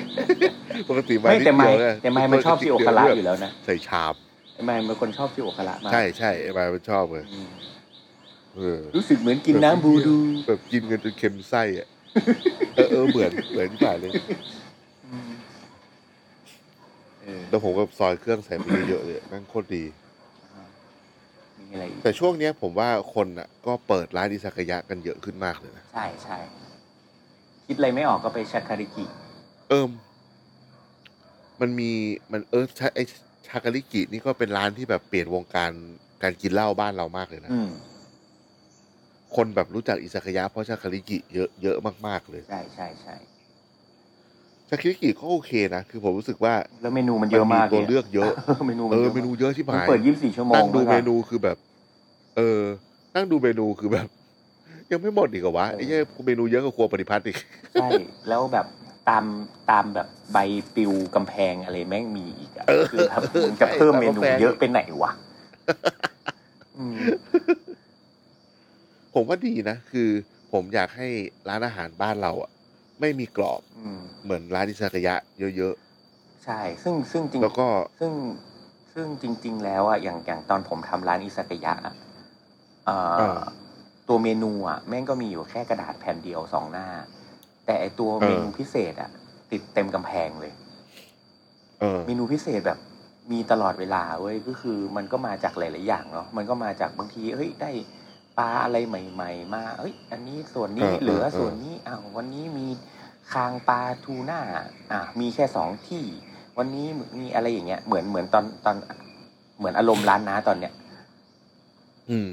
[0.88, 4.14] ปกติมาไม่นิดแต่ไมเดียวค์เนี่ยแต่ไมค์มันชอบชิโอคาระอยู่แล้วนะใส่ชาม
[4.66, 7.50] ไมค์เป็นคนชอบชิโอคาระมากใช่ใช่ไอ้ไมล์มันชอบเลยอืม
[8.56, 11.88] เออรู้สึกเหมือนกินน้ำบูดู แบบกินกันจนเค็มไส้อะ
[12.76, 14.12] เออเออเหมือนเหมือนที่ผ่านเลย
[15.06, 15.32] อืม
[17.22, 19.84] เออแล้วผมก็ซอยเครื่องใส่ไปเยอะๆเลยแม่งโคตรดี
[21.60, 26.36] มีอะไรอีกแต่ช่วงเนี้ยผมว่าคนอะ ก็เปิดร้านอิซากายะกันเยอะขึ้นมากเลยนะ ใช่ใช่
[27.68, 29.04] คิดอะไรไม่ออกก็ไปชักคาริกิ
[29.68, 29.90] เอิม
[31.60, 31.90] มันมี
[32.32, 33.00] มันเออชาไอ
[33.48, 35.70] ชาการิกินี่ก็เป็นร้านที่แบบเปลี่ยนวงการ
[36.22, 37.70] การกินเหล้าบ้านเรามากเลยนะ อืม
[39.36, 41.76] คนแบบรู้จักอิซากายะเพราะชาการิกิเยอะเยอะ
[42.06, 43.14] มากๆเลยใช่ใช่ใช่
[44.68, 48.32] ชาการิกิก็โอเคนะ คือผมรู้สึกว่าแล้วเมนูมันเยอะมากตัวเลือกเยอะ
[48.66, 51.56] เมนูเอออะเมนูเยอะที่มันหายเปิดยี่สิบสี่ชั่วโมงนั่งดูแล้วเมอะนูคือแบบ
[52.36, 52.60] เออ
[53.14, 54.08] นั่งดูเมนูคือแบบ
[54.92, 57.36] ยังไม่หมดอีกเหรอวะไอ้เนี้ยเมนูเยอะกว่าครัวปฏิพัฒน์อีก
[57.74, 57.88] ใช่
[58.28, 58.66] แล้วแบบ
[59.08, 59.24] ตาม
[59.70, 60.38] ตามแบบใบ
[60.74, 65.12] ปลิวกำแพงอะไรแม่งมีอีกอะเออคือแบบมึงจะใช่เพิ่มเมนูตามกำแพงเยอะไปไหนวะ
[66.78, 66.96] อืม
[69.14, 70.08] ผมว่าดีนะ คือ
[70.52, 71.08] ผมอยากให้
[71.48, 72.50] ร้านอาหารบ้านเราอะ
[73.00, 75.74] ไม่มีกรอบอืมเหมือนร้านอิซากายะเยอะ
[76.44, 77.68] ใช่ ซึ่งซึ่งจริงๆแล้วก็
[78.00, 78.12] ซึ่ง
[78.94, 81.94] ซึ่งจริง ๆ แล้วอะอย่างอย่างตอนผมทำร้านอิซากายะอะ
[82.84, 83.38] เอ่อเออ
[84.08, 86.86] ตัวเมนูอะแม่งก็มีอยู่แค่กระดาษแผ่นเดียวสองหน้า
[87.66, 89.10] แต่ไอตัวเออเมนูพิเศษอะ
[89.50, 90.52] ติดเต็มกำแพงเลย
[91.80, 92.78] เออเมนูพิเศษแบบ
[93.32, 97.70] มีตลอดเวลาเว้ยก็คือมันก็มาจากหลาย ๆ อย่างเนาะมันก็มาจากบางทีเฮ้ยได้
[98.38, 102.66] ปลาอะไรใหม่ ๆ มาเฮ้ย อันนี้ส่วนนี้เออเออเหลือเออส่วนนี้อ้าววันนี้มี
[103.32, 104.40] คางปลาทูน่า
[104.92, 106.04] อะมีแค่สองที่
[106.58, 106.86] วันนี้
[107.20, 108.76] มีอะไรอย่างเงี้ยเหมือนเหมือนตอนตอน
[109.58, 110.77] เหมือนอารมณ์ร้านน้าตอนเนี้ยอืม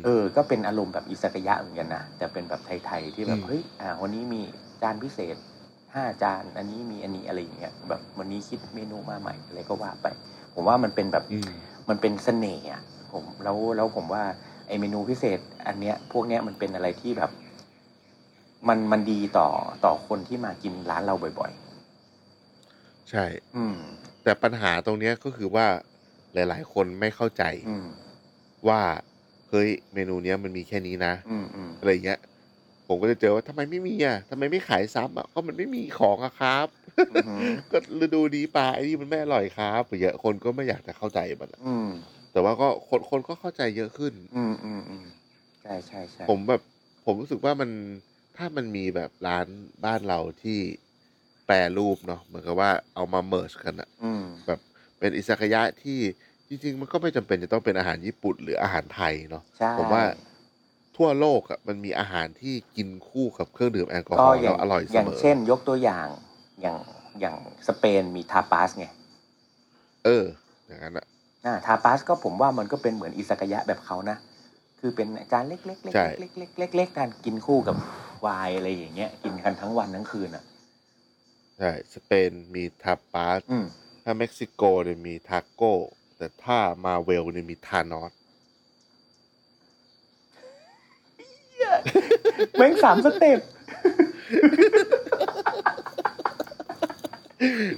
[0.03, 4.41] เออ ก็เป็นอารมณ์แบบอิสกายะเหมือนกันนะแต่เป็นแบบไทยๆที่แบอืบมเฮ้ยอ่าวันนี้มี
[4.81, 5.35] จานพิเศษ
[5.95, 10.07] ห้าจาน อันนี้มีอันนี้อะไรอย่างเงี้ยแบบวันนี้คิดเมนูมาใหม่อะไรก็ว่าไป
[10.53, 11.51] ผมว่ามันเป็นแบบอืม
[11.89, 14.23] มันเป็นเสน่ห์อะผมแล้วแล้วผมว่า
[14.67, 17.31] ไอเมนูพิเศษ อันเนี้ย พวกเนี้ยมันเป็นอะไรที่แบบ
[18.67, 19.47] มันมันดีต่อ
[19.85, 21.51] ต่อคนที่มากินร้านเราบ่อย
[23.09, 23.77] ใช่ๆอืม
[24.23, 25.67] แต่ปัญหาตรงเนี้ยก็คือว่า
[26.33, 27.85] หลาย ๆ คนไม่เข้าใจอืม
[28.67, 28.81] ว่า
[29.49, 32.19] เฮ้ยเมนูเนี้ยมันมีแค่นี้นะอืมอืมอะไรเงี้ย
[32.87, 36.67] ผมก็จะเจอว่าทำไมไม่มีอะทำไมไม่ขายซ้ำอะก็มันไม่มีของอะครับ
[37.11, 41.89] อือหือก็ฤดูนี้ปลาไอ้นี่มันไม่อร่อยครับหรือเยอะคนก็ไม่อยากจะเข้าใจมันอะอืม
[42.31, 45.05] แต่ว่าก็คนคนก็เข้าใจเยอะขึ้น อืมอืมอืม
[45.61, 46.61] ใช่ใช่ใช่ผมแบบ
[47.05, 47.69] ผมรู้สึกว่ามัน
[48.37, 49.47] ถ้ามันมีแบบร้าน
[49.85, 50.59] บ้านเราที่
[51.45, 54.59] แปรรูปเนาะเหมือนกับว่าเอามา merge กันอะอืม แบบ
[54.99, 55.99] เป็นอิซากายะที่
[56.49, 60.03] จริงๆ มันก็ไม่จำเป็นจะต้องเป็นอาหารญี่ปุ่นหรืออาหารไทยเนาะใช่ ผมว่า
[60.97, 66.07] ทั่วโลกอะมันมีอาหารที่กินคู่กับเครื่องดื่มแอลกอฮก็อล์อแล้ย่างวอร่อยเสอย่างมอเช่นยกตัวอย่าง
[66.61, 66.77] อย่าง
[67.21, 67.35] อย่าง
[67.67, 68.87] สเปนมีทาปาสไง
[70.05, 70.25] เออ
[70.67, 71.05] อย่างนั้นอะ
[71.45, 74.17] อ่าทาปาสก็ผมว่ามันก็เป็นเหมือนอิซากายะแบบเขานะ
[74.79, 77.75] คือเป็นจานเล็กๆเล็กๆใช่เล็กๆเล็กๆเล็กๆเล็กๆทานกินคู่กับ
[78.21, 80.43] ไวน์อะไรอย่างเงี้ยกินกันทั้งวันทั้งคืนอะ
[81.57, 83.65] ใช่สเปนมีทาปาสอืม
[84.03, 85.73] ถ้าเม็กซิโกเนี่ยมีทาโก้
[86.17, 88.11] แต่ถ้ามาเวลเนี่ยมี Thanos
[92.57, 93.39] แม่งสามสเต็ป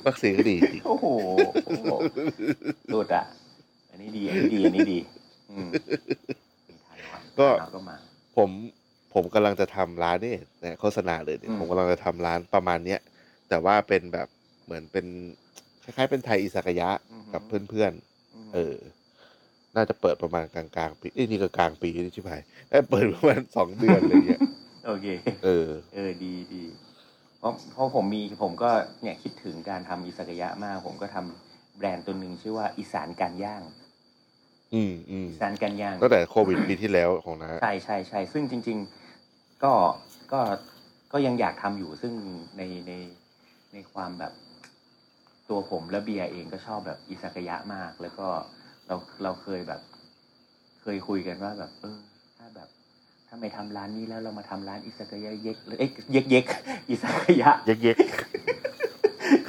[0.05, 1.05] วัคซีนก็ดีจริงโอ้โห
[1.65, 1.93] โอ้โห
[2.93, 3.23] สุดอะ
[3.91, 4.99] อันนี้ดี อันนี้ดี อันนี้ดี
[5.51, 5.69] อืม
[6.69, 7.97] มีทานอสก็ทานอสก็มา
[8.37, 8.49] ผม
[9.13, 12.99] ผมกำลังจะทำร้านเนี่ยนะโฆษณาเลยเนี่ยอืมผมกำลังจะทำร้านประมาณเนี้ย
[13.49, 14.27] แต่ว่าเป็นแบบ
[14.65, 15.05] เหมือนเป็น
[15.83, 16.89] คล้ายๆเป็นไทยอิซากายะ
[17.33, 18.06] กับเพื่อนๆ
[18.55, 18.77] เออ
[19.75, 24.41] น่าจะเปิดประมาณกลางๆปีเอ้ยนี่ก็กลางปีนี่ชิบหายได้เปิดประมาณสองเดือนอะไรเงี้ย
[24.85, 25.07] โอเค
[25.43, 26.63] เออ เออดีดี
[27.39, 28.69] เพราะเพราะผมมีผมก็
[29.03, 33.63] เนี่ยคิดถึงการทำอิสากายะมาก ผมก็ทำแบรนด์ตัวหนึ่งชื่อว่าอีสานการย่าง
[34.73, 38.77] อืมอืมอีสานการย่างตั้งแต่โควิดปีที่แล้วของน้าใช่ใช่ใช่ซึ่งจริง
[39.21, 39.73] ๆ ก็
[40.31, 40.41] ก็
[41.13, 42.13] ก็ยังอยากทำอยู่ซึ่ง
[42.57, 42.91] ในใน
[43.73, 44.33] ในความแบบ
[45.49, 48.27] ตัวผมและเบียร์เองก็ชอบแบบอิสากายะมาก แล้วก็
[48.87, 49.81] เราเราเคยแบบ
[50.81, 51.99] เคยคุยกันว่าแบบ เออ
[52.37, 52.69] ถ้าแบบ
[53.27, 56.45] ถ้าไม่ทำร้านนี้แล้วเรามาทำร้านอิสากายะเย็กเอ้ยเย็กเย็ก
[56.89, 57.97] อิสากายะเย็ก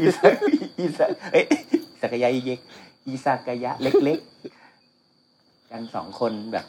[0.00, 0.28] อีซา
[0.78, 2.61] อีซาเอ้ยอีซากายะอีเย็ก
[3.06, 6.66] อีซากายะเล็กๆกันสองคนแบบ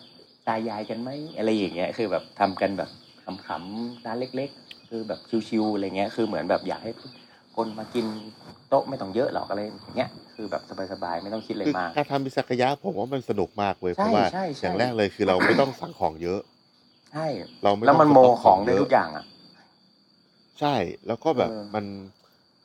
[0.48, 2.90] ตายายกันไหมอะไรอย่างเงี้ย คือแบบทำกันแบบ
[3.46, 4.52] ขำๆร้านเล็ก
[4.90, 6.92] คือแบบชิวๆอะไรเงี้ย คือเหมือนแบบอยากให้
[7.60, 8.06] คนมากิน
[8.70, 10.62] โต๊ะไม่ต้องเยอะหรอกอะไรอย่างเงี้ยคือแบบ
[10.94, 16.40] สบายๆไม่ต้องคิดอะไรคือมากการทำอิซากายะผมว่ามันสนุกมากเว้ยเพใช่ราะว่าใช่อใช่ย่างแรกเลยคือเราไม่ต้องสั่งของเยอะ
[17.12, 17.28] ใช่
[17.64, 19.26] เราไม่แล้วต้องมันสโมต็อกขขอองงเยได้อะทุกอย่างอะ
[20.60, 20.76] ใช่
[21.08, 21.86] แล้วก็แบบเออมัน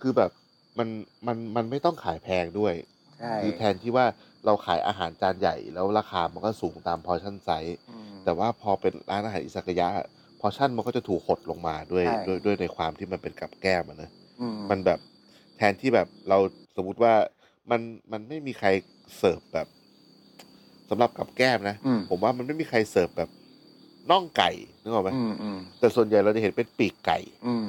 [0.01, 0.31] คือแบบ
[0.79, 0.89] มัน
[1.27, 2.75] มันมันไม่ต้องขายแพงด้วย
[3.19, 4.07] ใช่คือแทนที่ว่า
[4.45, 9.89] เราขายอาหารจานใหญ่แล้วราคามันก็สูงตาม portion size อืมแต่ว่าพอเป็นร้านอาหารอิซากายะ
[10.41, 14.99] พอชั่นมันก็จะถูกหดลงมาด้วยใช่ด้วยด้วยในความที่มันเป็นกับแกล้มอะนะ อืม มันแบบ
[15.57, 16.39] แทนที่แบบเรา
[16.77, 17.15] สมมุติว่า
[17.71, 17.81] มัน
[18.13, 18.69] มันไม่มีใคร
[19.19, 19.69] เสิร์ฟแบบ
[20.91, 23.31] สำหรับกับแก้มนะ อืม ผมว่ามันไม่มีใครเสิร์ฟแบบ
[24.11, 24.51] น่องไก่
[24.83, 27.67] นึกออกไหมอืมอืม แต่ส่วนใหญ่เราจะเห็นเป็นปีกไก่ อืม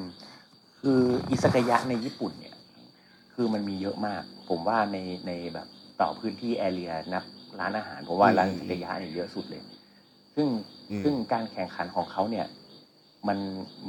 [0.80, 2.56] คืออิซากายะในญี่ปุ่นเนี่ย
[3.34, 4.97] คือมันมีเยอะมาก ผมว่าใน
[5.28, 5.67] ในแบบ
[6.01, 7.23] ต่อพื้นที่แอเรียนับ
[7.60, 9.62] ร้านอาหารผมว่าอืมร้านอิซากายะเนี่ยเยอะสุดเลย
[10.36, 10.47] ซึ่ง
[10.91, 12.45] อืม ซึ่งการแข่งขันของเขาเนี่ย
[13.28, 13.38] มัน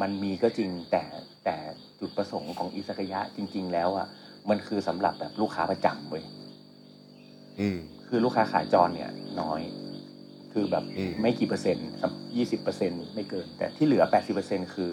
[0.00, 1.02] มันมีก็จริงแต่
[1.46, 1.58] แต่
[2.00, 4.06] จุดประสงค์ของอิซากายะจริง ๆ แล้วอะ
[4.50, 6.24] มันคือสำหรับแบบลูกค้าประจำเว้ย
[7.60, 7.78] อืม
[8.08, 9.60] คือลูกค้าขาจรเนี่ย น้อย
[10.52, 11.88] คือแบบอืมไม่กี่เปอร์เซ็นต์
[12.36, 14.90] ยี่สิบเปอร์เซ็นไม่เกิน แต่ที่เหลือแปดสิบเปอร์เซ็นคือ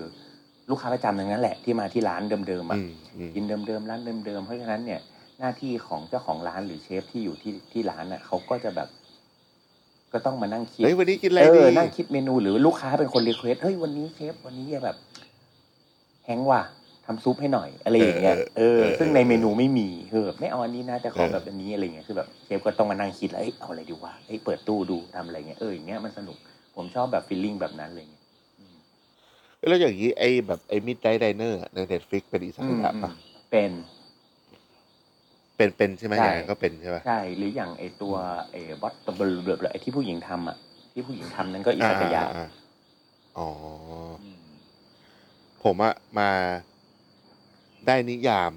[0.69, 5.01] ลูกค้าประจำทั้งนั้นแหละที่มาที่ร้านเดิมๆอะอืมอืมกินเดิมๆร้านเดิมๆเพราะฉะนั้นเนี่ย
[5.39, 8.89] หน้าที่ของเจ้าของร้านหรือเชฟที่อยู่ที่ที่ร้านน่ะเขาก็จะแบบ
[10.13, 14.97] ก็ต้องมานั่งคิดเฮ้ยวันนี้กินอะไรเอดีอนั่งคิดเมนูหรือลูกค้าเป็นคน request เฮ้ยวันนี้เชฟวันนี้แบบ
[16.25, 16.61] hang ว่ะ
[17.05, 26.37] ทำซุปให้หน่อยอะไรอย่างเงี้ยเออซึ่งในเมนูไม่มีเออไม่เอาอันนี้นะแต่ขอแบบอันนี้อะไรเงี้ยคือแบบเชฟก็ต้องมานั่งคิดแล้วเอ้ยเอาอะไรดีวะเอ้ยเปิดตู้ดูทำอะไรเงี้ยเอออย่างเงี้ยมันสนุก
[26.75, 28.23] ผมชอบแบบ feeling แบบนั้นอะไรเงี้ย
[28.59, 28.75] อืม
[29.67, 33.11] แล้วอย่างนี้ไอ้แบบไอ้ Midnight Diner ใน Netflix เป็นอิซากายะปะ
[33.49, 33.71] เป็น
[35.57, 38.15] เป็นเป็นใช่ไหมใช่อย่างนั้นก็เป็นใช่ปะใช่หรืออย่างไอตัว
[38.51, 40.57] ไอ้บอสตเบลเบลไอที่ผู้หญิงทำอะ
[40.93, 42.45] ที่ผู้หญิงทำนั้นก็อิซากายะอ่าอ่าอ่า
[43.37, 43.47] อ๋อ
[44.21, 44.42] อืม
[45.63, 46.29] ผมอะมา
[47.87, 48.51] ได้นิยาม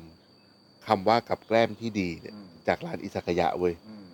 [0.86, 4.06] คำว่ากับแกล้มที่ดีเนี่ยอืมจากร้านอิซากายะเว้ยอืม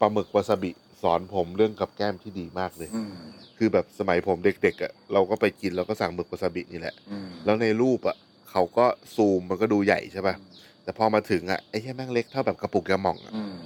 [0.00, 0.70] ปลาหมึกวาซาบิ
[1.02, 3.14] สอนผมเรื่องกับแกล้มที่ดีมากเลยอืม
[3.58, 8.16] คือแบบสมัยผมเด็กๆอะเราก็ไปกินเราก็สั่งหมึกวาซาบินี่แหละอืมแล้วในรูปอะ
[8.50, 10.34] เขาก็ซูมมันก็ดูใหญ่ใช่ป่ะ
[10.82, 13.56] แต่พอมาถึงอะไอ้แค่แม่งเล็กเท่าแบบกระปุกยาหม่องอะอืม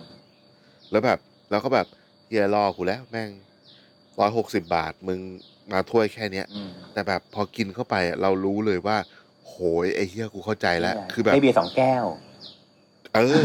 [0.90, 1.18] แล้วแบบ
[1.50, 1.87] เราก็แบบ
[2.26, 3.30] เฮียรอกูแล้วแม่ง
[4.20, 5.20] ร้อยหกสิบาท มึง
[5.72, 8.96] มาถ้วยแค่เนี้ยอืมแต่แบบพอกินเข้าไปอะเรารู้เลยว่า
[9.48, 12.04] โหยไอ้เฮียกูเข้าใจแล้วเนี่ยคือแบบให้เบียร์สองแก้ว
[13.14, 13.44] เออ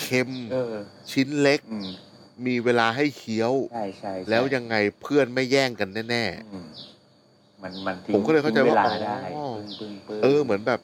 [0.00, 0.74] เค็มเออ
[1.12, 1.88] ชิ้นเล็กอืม
[2.46, 6.66] มีเวลาให้เคี้ยวใช่ใช่ใช่แล้วยังไงเพื่อนไม่แย่งกันแน่อืม
[7.62, 10.80] มันมันทิ้งผมก็เลยเข้าใจทิ้งว่าเวลาได้อ๋อปึ้งปึ้งปึ้งๆเออ เหมือนแบบ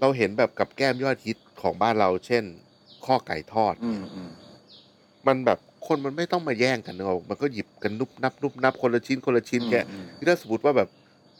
[0.00, 2.44] เราเห็นแบบกับแก้มยอดฮิตของบ้านเรา เช่น
[3.06, 4.30] ข้อไก่ทอดอืมอืม
[5.26, 10.88] มันแบบ คนมันไม่ต้องมาแย่งกันเนอะมันก็หยิบกันนุบนับนุบนับคนละชิ้นคนละชิ้นแกอืมคือถ้าสมมติว่าแบบ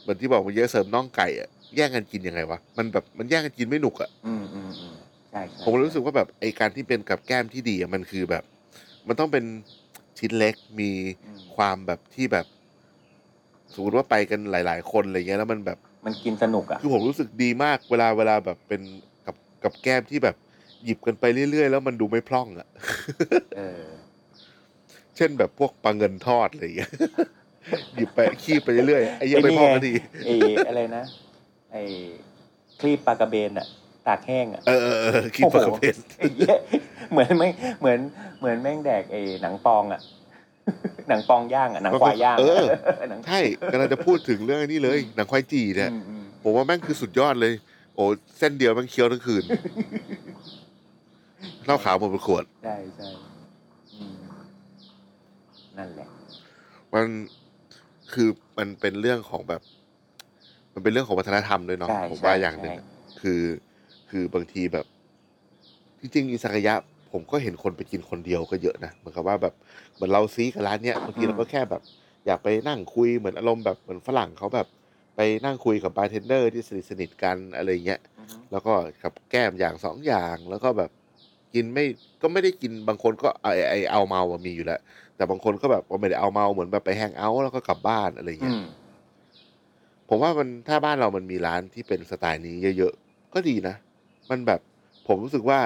[0.03, 4.95] เหมือนที่บอกมันเยอะเสริมน่องไก่อะแย่งกันกินยังไงวะมันแบบมันแย่งกันกินไม่หนุกอะอืมอืมอืม
[5.31, 8.45] ใช่ใช่ผมรู้สึกว่าแบบไอการที่เป็นกับแก้มที่ดีอะมันคือแบบ
[9.09, 9.45] มันต้องเป็น
[10.19, 10.91] ชิ้นเล็กมี
[11.25, 12.47] อืมความแบบที่แบบ
[13.75, 18.81] สมมติว่าไปกันหลาย ๆ คนอะไรเงี้ยแล้วมันแบบมันกินสนุกอะคือผมรู้สึกดีมากเวลาเวลาแบบเป็น
[19.27, 20.37] กับกับแก้มที่แบบ
[20.85, 22.69] หยิบกันไปเรื่อย ๆ แล้วมันดูไม่พร่องอะ
[23.57, 23.89] เออ
[25.19, 26.91] เช่นแบบพวกปลาเงินทอดอะไรอย่างเงี้ย
[27.95, 29.93] หยิบไปคีบไปเรื่อยๆไอ้เหี้ยังไม่พอกันที
[30.25, 30.35] ไอ้
[30.69, 31.05] อะไรนะ
[31.73, 31.83] ไอ้
[32.81, 33.67] คลีปปลากระเบนอะ
[34.07, 36.55] ตากแห้งอะเออเออเออคีบปลากระเพนไอ้เหี้ย
[37.13, 37.49] เหมือนไม่
[37.81, 37.99] เหมือน
[38.41, 40.01] เหมือนแม่งแดกไอ้หนังปองอะ
[41.09, 42.67] หนังปองย่างอะหนังควายย่างเออ
[43.11, 43.41] หนังใช่
[43.73, 47.53] กำลังจะพูดถึงเรื่องนี้เลย หนังควายจีเนี่ยอืมอืมผมว่าแม่งคือสุดยอดเลย
[47.95, 48.05] โอ้
[48.39, 49.45] เส้นเดียวแม่งเคี้ยวทั้งคืน
[51.65, 53.38] เหล้าขาวหมดเป็นขวดใช่ใช่อืม
[55.79, 56.09] นั่นแหละ
[56.95, 57.07] มัน
[58.13, 59.63] คือมันเป็นเรื่องของแบบ
[60.75, 62.87] มันเป็นเรื่องของวัฒนธรรมด้วยเนาะใช่ผมใช่ว่าอย่างหนึ่งใช่อะ
[63.21, 63.43] คือ
[64.11, 64.87] คือบางทีแบบ
[66.01, 66.75] จริงๆอิซากายะ
[67.13, 69.55] ผมก็เห็นคนไปกินคนเดียวก็เยอะนะเหมือนกับว่าแบบ
[69.95, 71.83] เหมือนเราซี้กับร้านเนี้ยบางทีเราก็แค่แบบ
[72.27, 74.67] อยากไปนั่งคุยเหมือนอารมณ์แบบเหมือนฝรั่งเขาแบบ
[75.17, 80.91] ไปนั่งคุยกับบาร์เทนเดอร์ที่สนิทสนิทๆกันอะไรเงี้ย อือฮึแล้วก็กับแก้มอย่างสองอย่างแล้วก็แบบ
[81.55, 81.85] กินไม่
[82.23, 84.81] ก็ไม่ได้กินบางคนก็ไอไอเอาเมาอะมีอยู่แล้ว
[85.19, 88.61] แต่บางคนก็แบบว่าไม่ได้เอาเมาเหมือนแบบไป hang out แล้วก็กลับบ้านอะไรอืเงี้ยม
[90.09, 93.75] ผมว่ามันถ้าบ้านเรามันมีร้านที่เป็นสไตล์นี้เยอะๆก็ดีนะ
[94.31, 94.61] มันแบบ
[95.07, 95.61] ผมรู้สึกว่า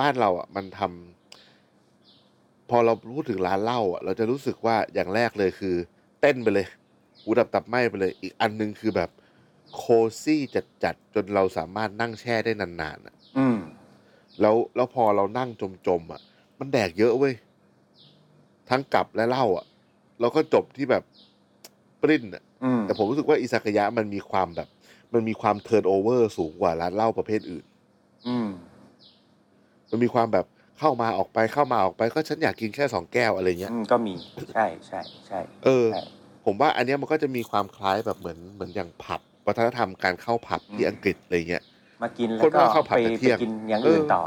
[0.00, 5.76] บ้านเราอะ มันทำพอเราพูดถึงร้านเหล้าอะ เราจะรู้สึกว่าอย่างแรกเลยคือ
[6.20, 6.66] เต้นไปเลย
[7.22, 9.10] หูดับตับไหมไปเลย อีกอันหนึงคือแบบ
[9.74, 9.82] โค
[10.22, 10.40] ซี่
[10.84, 13.58] จัดๆจนเราสามารถนั่งแช่ได้นานๆอะอืม
[14.40, 15.50] แล้วแล้วพอเรานั่ง
[15.86, 16.20] จมๆอะ
[16.58, 17.34] มันแดกเยอะเว้ย
[18.70, 19.66] ทั้งกลับและเหล้าอะ
[20.20, 21.02] แล้วก็จบที่แบบ
[22.02, 24.68] ปริ้นอะอืมแต่ผมรู้สึกว่าอิซากายะมันมีความแบบ
[25.12, 27.64] มันมีความ turnover สูงกว่าร้านเหล้าประเภทอื่น
[28.26, 28.48] อืม
[29.90, 30.46] มันมีความแบบ
[30.78, 34.14] เข้ามาออกไปเข้ามาออกไป ก็ฉันอยากกินแค่สองแก้วอะไรเงี้ยอืมก็มี
[34.54, 36.00] ใช่ใช่ใช่เออใช่
[36.44, 41.64] ผมว่าอันเนี้ยมันก็จะมีความคล้ายแบบเหมือนเหมือนอย่างผับวัฒนธรรมการเข้าผับที่อังกฤษอะไรเงี้ย
[42.02, 44.22] มากินแล้คนวก็ว่าเข้าผับไปแต่เที่ไปยงกินอย่างอื่นเออต่อ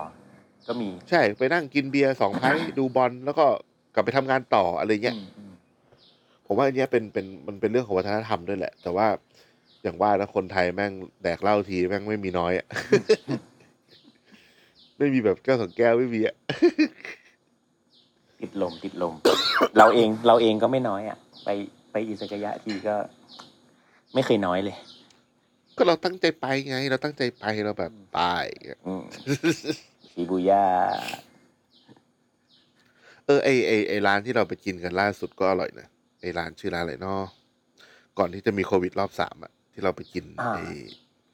[0.67, 3.45] ก็มีใช่ไปนั่งกินเบียร์สองไพ่ดูบอลแล้วก็
[3.93, 5.54] กลับไปทำงานต่ออะไรเงี้ยอืมอืม
[6.45, 9.08] ผมว่าอันเนี้ยเป็นเป็นมันเป็นเรื่องของวัฒนธรรมด้วยแหละ แต่ว่า
[9.84, 12.67] อย่างว่านะคนไทยแม่งแดกเหล้าทีแม่งไม่มีน้อยอะ
[14.97, 16.36] ไม่มีแบบแก้วสองแก้วไม่มีอะ
[18.41, 19.13] ติดลมติดลม
[19.77, 21.49] เราเองเราเองก็ไม่น้อยอะไป
[21.91, 22.95] ไปอิสกายะทีก็
[24.13, 24.77] ไม่เคยน้อยเลย
[25.77, 28.19] ก็เราตั้งใจไปไง เราตั้งใจไปเราแบบไป
[28.51, 29.04] อย่างเงี้ยอืม
[30.12, 30.65] ชิบูย่า
[31.30, 35.88] เออไอไอไอร้านที่เราไปกินกันล่าสุดก็อร่อยนะ
[36.22, 37.22] ไอร้านชื่อร้านอะไรเนาะ
[38.17, 40.60] ก่อนที่จะมีโควิดรอบสามอะที่เราไปกินอ่า ไอ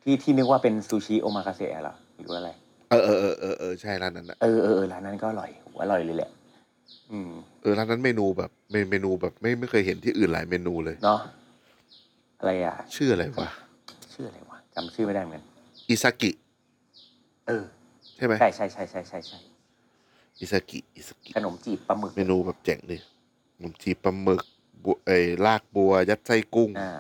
[0.04, 2.52] ที่ที่นึกว่าเป็นซูชิโอมากาเสะเหรอหรือว่าอะไร
[2.90, 6.32] เออเออเออเออเออใช่ร้านนั้นอะเออเออเออร้านนั้นก็อร่อยโหอร่อยเลยแหละ
[7.12, 7.30] อืม
[7.62, 11.20] เออร้านนั้นเมนูแบบเมเมนูแบบไม่ไม่เคยเห็นที่อื่นหลายเมนูเลย เนาะ
[12.40, 13.50] อะไรอะ ชื่ออะไรวะ
[14.14, 15.44] ชื่ออะไรวะจำชื่อไม่ได้เหมือนกัน
[15.90, 16.32] อิซากิ
[17.48, 17.64] เออ
[18.18, 19.38] ใช่ไหมใช่ใช่ใช่ใช่ใช่ใช่
[20.40, 22.98] อิซากิอิซากิขนมจีบปลาหมึกเมนูแบบเจ๋งดิ
[23.56, 24.42] ขนมจีบปลาหมึก
[24.84, 26.92] บัวไอ้ลากบัว ยัดไส้กุ้ง อ่า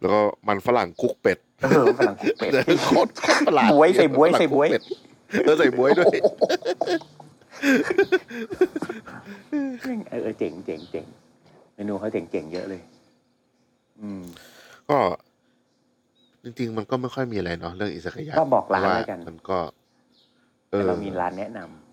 [0.00, 2.52] แล้วก็มันฝรั่งคุกเป็ดเออฝรั่งคุกเป็ด
[2.84, 4.82] โคตรโคตรประหลาดบ๊วยใส่บ๊วยฝรั่งใส่บ๊วยคุกเป็ด
[5.44, 6.14] เออใส่บวยด้วย
[9.50, 11.06] เออเออเจ๋งเจ๋งเจ๋ง
[11.74, 12.80] เมนูเขาเจ๋งเจ๋งเยอะเลย
[14.00, 14.22] อืม
[14.88, 14.98] ก็
[16.44, 19.58] จริง ๆ มันก็ไม่ค่อยมีอะไรเนาะเรื่องอิสกายะก็บอกร้านเพะแล้วกัน มันก็
[20.70, 21.89] เอแต่อเรามีร้านแนะนำ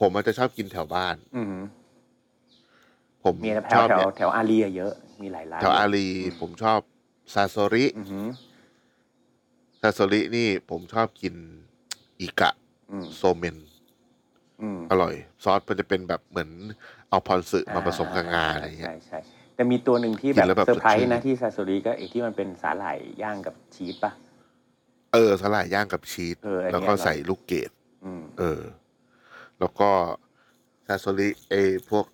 [0.00, 1.64] ผมมันจะชอบกินแถวบ้าน อือหือ
[3.24, 6.80] ผมมีแถชวอบแถวเนี่ยแถวอารีอะเยอะ มีหลายร้านแถวอารีอืมผมชอบ
[7.34, 8.26] ซาโซริอือหือ
[9.80, 11.34] ซาโซรินี่ผมชอบกิน
[12.20, 12.50] อิกะ
[12.90, 13.56] อืมโซเมน
[14.62, 16.50] อืมอร่อย ซอสมันจะเป็นแบบเหมือน
[17.10, 19.18] เอาพรสึมาผสมกับงาอะไรเงี้ย ใช่ใช่
[19.54, 24.12] แต่มีตัวหนึ่งที่กินแล้วแบแบบบเซอร์ไพรสดชื่น นะที่ซาซูริก็ไอ้ที่มันเป็นสาหร่ายย่างกับชีสป่ะ
[25.12, 27.70] เออสาหร่ายย่างกับชีสเอออันเนี้ยแล้วก็อร่อยใส่ลูกเกด
[28.04, 28.60] อืม เออ
[29.60, 29.90] แล้วก็
[30.86, 31.54] ซาโซริเอ
[31.90, 32.06] พวก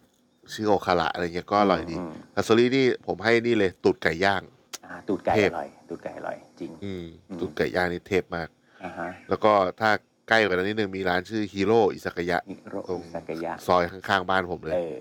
[0.53, 2.01] ชิโอคาระอะไรเงี้ยก็อร่อยดีม
[2.35, 4.43] ซาโซรินี่ผมให้นี่เลยตูดไก่ย่าง
[4.85, 8.49] อ่าตูดไก่เทพอร่อยตูดไก่อร่อยจริงอืมอืมตูดไก่ย่างนี่เทพมาก
[8.85, 9.91] อ่าฮะแล้วก็ถ้า
[10.29, 14.99] ใกล้กว่านั้นนิดนึงมีร้านชื่อฮีโร่อิซากายะนิโรตรงสักยะซอยข้างๆบ้านผมเลยเออ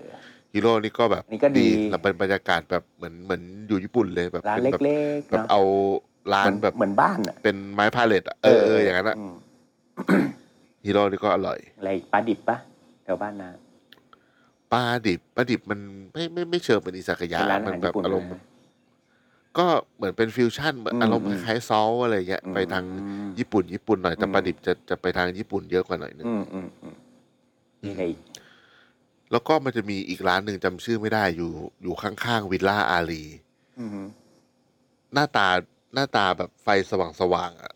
[0.52, 5.62] ฮีโร่นี่ก็แบบนี่ก็ดีแล้วเป็นบรรยากาศแบบเหมือนเหมือนอยู่ญี่ปุ่นเลยแบบร้านเป็นแบบเล็กๆแบบเนาะเออ
[6.32, 9.34] ร้านเหมือนแบบเหมือนบ้านอะเป็นไม้พาเลตอะเออเอออย่างนั้นอะม
[10.86, 12.56] ฮีโร่นี่ก็อร่อย อะไรปลาดิบปะ
[13.04, 13.50] แถวบ้านนา
[14.72, 15.80] ปลาดิบปลาดิบมัน
[16.12, 18.40] ไม่ไม่ไม่เชิงเป็นอิซากายะเป็นร้านอามัหารแบบญี่ปุ่นอารมณ์ นะ
[19.58, 26.94] ก็เหมือนเป็นฟิวชั่นเหมือนอืมอารมณ์อืคมล้ายๆซอลอะไรเงี้ยอืมไปทางอืมญี่ปุ่น ญี่ปุ่นหน่อยแต่อืม ปลาดิบจะจะไปทางญี่ปุ่นเยอะกว่าหน่อยนึงอืมอืมอืม
[27.82, 28.20] มีอะไรอีก
[29.32, 31.50] แล้วก็มันจะมีอีกร้านหนึ่งจำชื่อไม่ได้อยู่
[31.82, 33.24] อยู่ข้างๆวิลล่าอารี
[33.78, 33.90] อืม
[35.14, 35.48] หน้าตา
[35.94, 36.92] หน้าตาแบบไฟส
[37.32, 37.72] ว่างๆอะ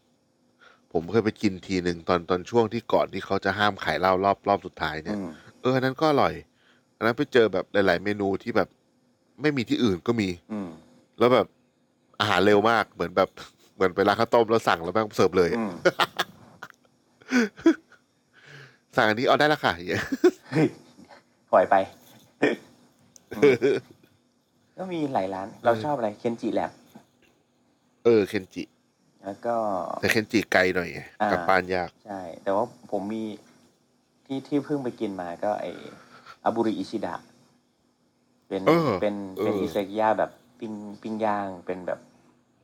[0.92, 5.28] ผมเคยไปกินทีหนึ่งตอนตอนช่วงที่ก่อนที่เขาจะห้ามขายเหล้ารอบรอบสุดท้ายเนี่ยอืม
[5.60, 6.34] เอออันนั้นก็อร่อย
[6.96, 8.68] อันนั้นไปเจอแบบหลาย ๆ เมนูที่แบบ
[9.40, 10.68] ไม่มีที่อื่นก็มี อืม
[11.18, 11.46] แล้วแบบ
[12.20, 13.28] อาหารเร็วมากเหมือนแบบ
[13.74, 15.72] เหมือนไปร้านข้าวต้มแล้วสั่งแล้วแม่งเสิร์ฟเลยอะอืม
[18.96, 20.04] สั่งอันนี้เอาได้และค่ะอย่างเงี้ย
[20.52, 20.66] เฮ้ย
[21.52, 21.74] ปล่อยไป
[23.36, 23.52] อืม
[24.78, 26.70] ก็มีหลายร้าน เราชอบอะไร เคนจิแลบ
[28.04, 28.62] เออเคนจิ
[29.24, 29.54] แล้วก็
[30.00, 33.24] แต่เคนจิไกลหน่อยไงอ่ากลับบ้านยาก ใช่ แต่ว่าผมมี
[34.26, 35.66] ที่ที่เพิ่งไปกินมาก็ไอ
[36.44, 37.14] อาบุริอิชิดะ
[38.48, 40.30] เป็นเออเป็นเป็นเอออิ อิเซกิยาแบบ
[40.60, 42.00] ปิ้งปิ้งย่างเป็นแบบ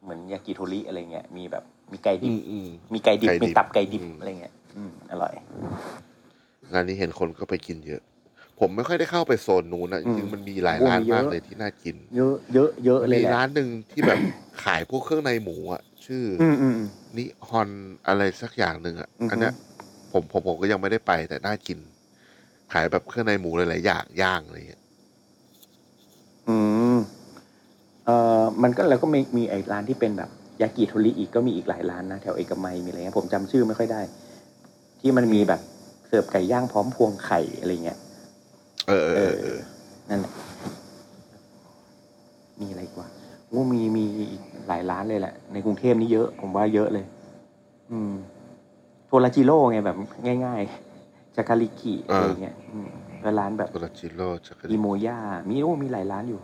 [0.03, 5.33] เหมือนยากิโทริอะไรเงี้ยมีแบบมีไก่ดิอืบมอืมมีไก่ดิบไก่ดิบมีตับไก่ดิบอืม อะไรเงี้ยอืมอร่อย
[6.73, 8.03] งานนี้เห็นคนก็ไปกินเยอะ
[8.61, 14.21] ผมไม่ค่อยได้เข้าไปโซนนู้นนะจอืริงมๆมันมีหลายโอ้ร้านมีเยอะมากเลยที่น่ากิน เยอะเยอะเยอะเลยมีแหละร้านหนึ่งที่แบบ
[14.65, 17.69] ขายพวกเครื่องในหมูอะ ชื่อออืมอืมอืม นิฮอน
[18.09, 19.55] อะไรสักอย่างหนึ่งอะ อือฮึ อันเนี้ย
[20.13, 21.79] ผมผมผมก็ยังไม่ได้ไปแต่น่ากิน
[22.73, 24.83] ขายแบบเครื่องในหมูหลายๆอย่างย่างอะไรเงี้ย
[26.49, 26.57] อื
[26.95, 26.97] ม
[28.07, 30.31] เอ่อมันก็แล้วก็มีมีไอ้ร้านที่เป็นแบบ
[30.63, 34.01] ยากิโทริอีกก็มีอีกหลายร้านนะแถวเอกมัยมีอะไรเงี้ยผมจำชื่อไม่ค่อยได้
[35.01, 35.61] ที่มันมีแบบ
[36.09, 37.99] เสิร์ฟไก่ย่างพร้อมพวงไข่อะไรเงี้ย
[38.89, 39.59] เออเออเออเออ
[40.09, 40.33] นั่นแหละ
[42.61, 43.09] มีอะไรอีกว่า
[43.55, 47.05] ว่ามีมีอีกหลายร้านเลยแหละ ในกรุงเทพนี่เยอะผมว่าเยอะเลย
[47.91, 48.13] อืม
[49.07, 49.97] โทราจิโร่ไงแบบ
[50.45, 52.89] ง่ายๆจาการิกิอะไรเงี้ยอืม
[53.23, 55.19] แล้วร้านแบบโทราจิโร่จักรอิโมย่า
[55.49, 56.41] มีโอ้มีหลายร้านอยู่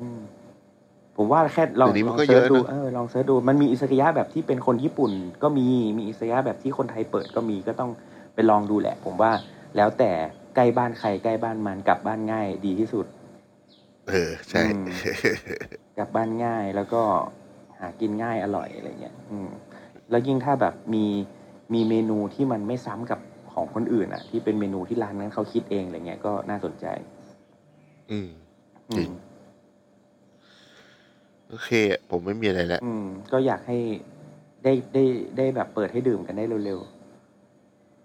[0.00, 0.20] อืม
[1.16, 5.12] ผผมว่าแค่เดี๋ยวนี้มันก็เซิร์ชเยอะดูนะเออลอง search ดูมันมีอิซากายะแบบที่เป็นคนญี่ปุ่น
[5.42, 5.66] ก็มี
[5.98, 7.90] มีอิซากายะแบบที่คนไทยเปิดก็มีก็ต้อง
[8.34, 9.32] ไปลองดูแหละ ผมว่า
[9.76, 10.10] แล้วแต่
[10.56, 13.06] ใกล้บ้านใครใกล้บ้านมันกลับบ้านง่ายดีที่สุด
[14.08, 14.84] เออ ใช่อืม
[15.98, 17.02] กลับบ้านง่ายแล้วก็
[17.80, 19.48] หากินง่ายอร่อยอะไรเงี้ยอืม
[20.10, 21.04] แล้วยิ่งถ้าแบบมี
[21.74, 23.20] มีเมนูที่มันไม่ซ้ำกับ
[23.52, 26.86] ของคนอื่นอะ ที่เป็นเมนูที่ร้านนั้นเขาคิดเองอะไรเงี้ยก็น่าสนใจ
[28.10, 28.28] อืม
[28.90, 29.10] อืจริมง
[31.48, 31.70] โอเค
[32.10, 33.78] ผมไม่มีอะไรแล้ว อืม ก็อยากให้
[34.64, 35.04] ได้ได้
[35.36, 36.80] ได้แบบเปิดให้ดื่มกันได้เร็ว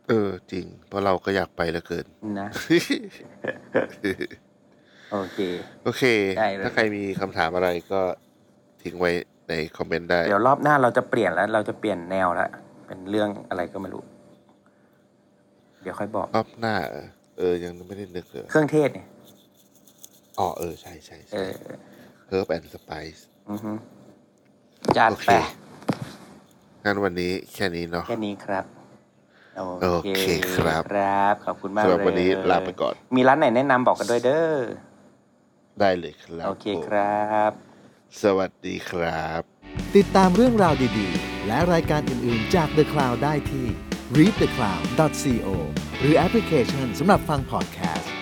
[0.09, 2.49] เออ จริง เพราะเราก็อยากไปเหลือเกิน ๆนะ
[5.12, 5.39] โอเค
[5.84, 6.03] โอเค
[6.38, 8.01] ได้เลย ถ้าใครมีคำถามอะไรก็
[8.84, 9.12] ทิ้งไว้
[9.49, 12.49] ในคอมเมนต์ได้ เดี๋ยวรอบหน้าเราจะเปลี่ยนแล้วเราจะเปลี่ยนแนวแล้ว
[12.88, 14.03] เป็นเรื่องอะไรก็ไม่รู้
[15.82, 19.08] เดี๋ยวค่อยบอก รอบหน้าเออเออ ยังไม่ได้นึกเลยเครื่องเทศเนี่ย
[20.39, 21.53] อ๋อเออ ใช่ใช่เอใช่ อ
[22.32, 23.72] Herb and Spice อือฮึ
[24.97, 25.34] จัดโอเค ไป
[26.84, 28.66] งั้นวันนี้แค่นี้เนาะ แค่นี้ครับ
[29.82, 30.10] โอเค
[30.56, 34.56] ครับ ครับ ขอบคุณมากสำหรับเลยวันนี้ลาไปก่อน มีร้านไหนแนะนำบอกกันด้วยเด้อ
[35.80, 37.51] ได้เลยครับโอเคผมครับ
[38.23, 39.41] สวัสดีครับ
[39.95, 43.67] ติดตามเรื่องราวดีๆ และรายการอื่นๆจาก The Cloud ได้ที่
[44.17, 45.47] readthecloud.co
[45.99, 48.14] หรือแอปพลิเคชันสำหรับฟังพอดแคสต์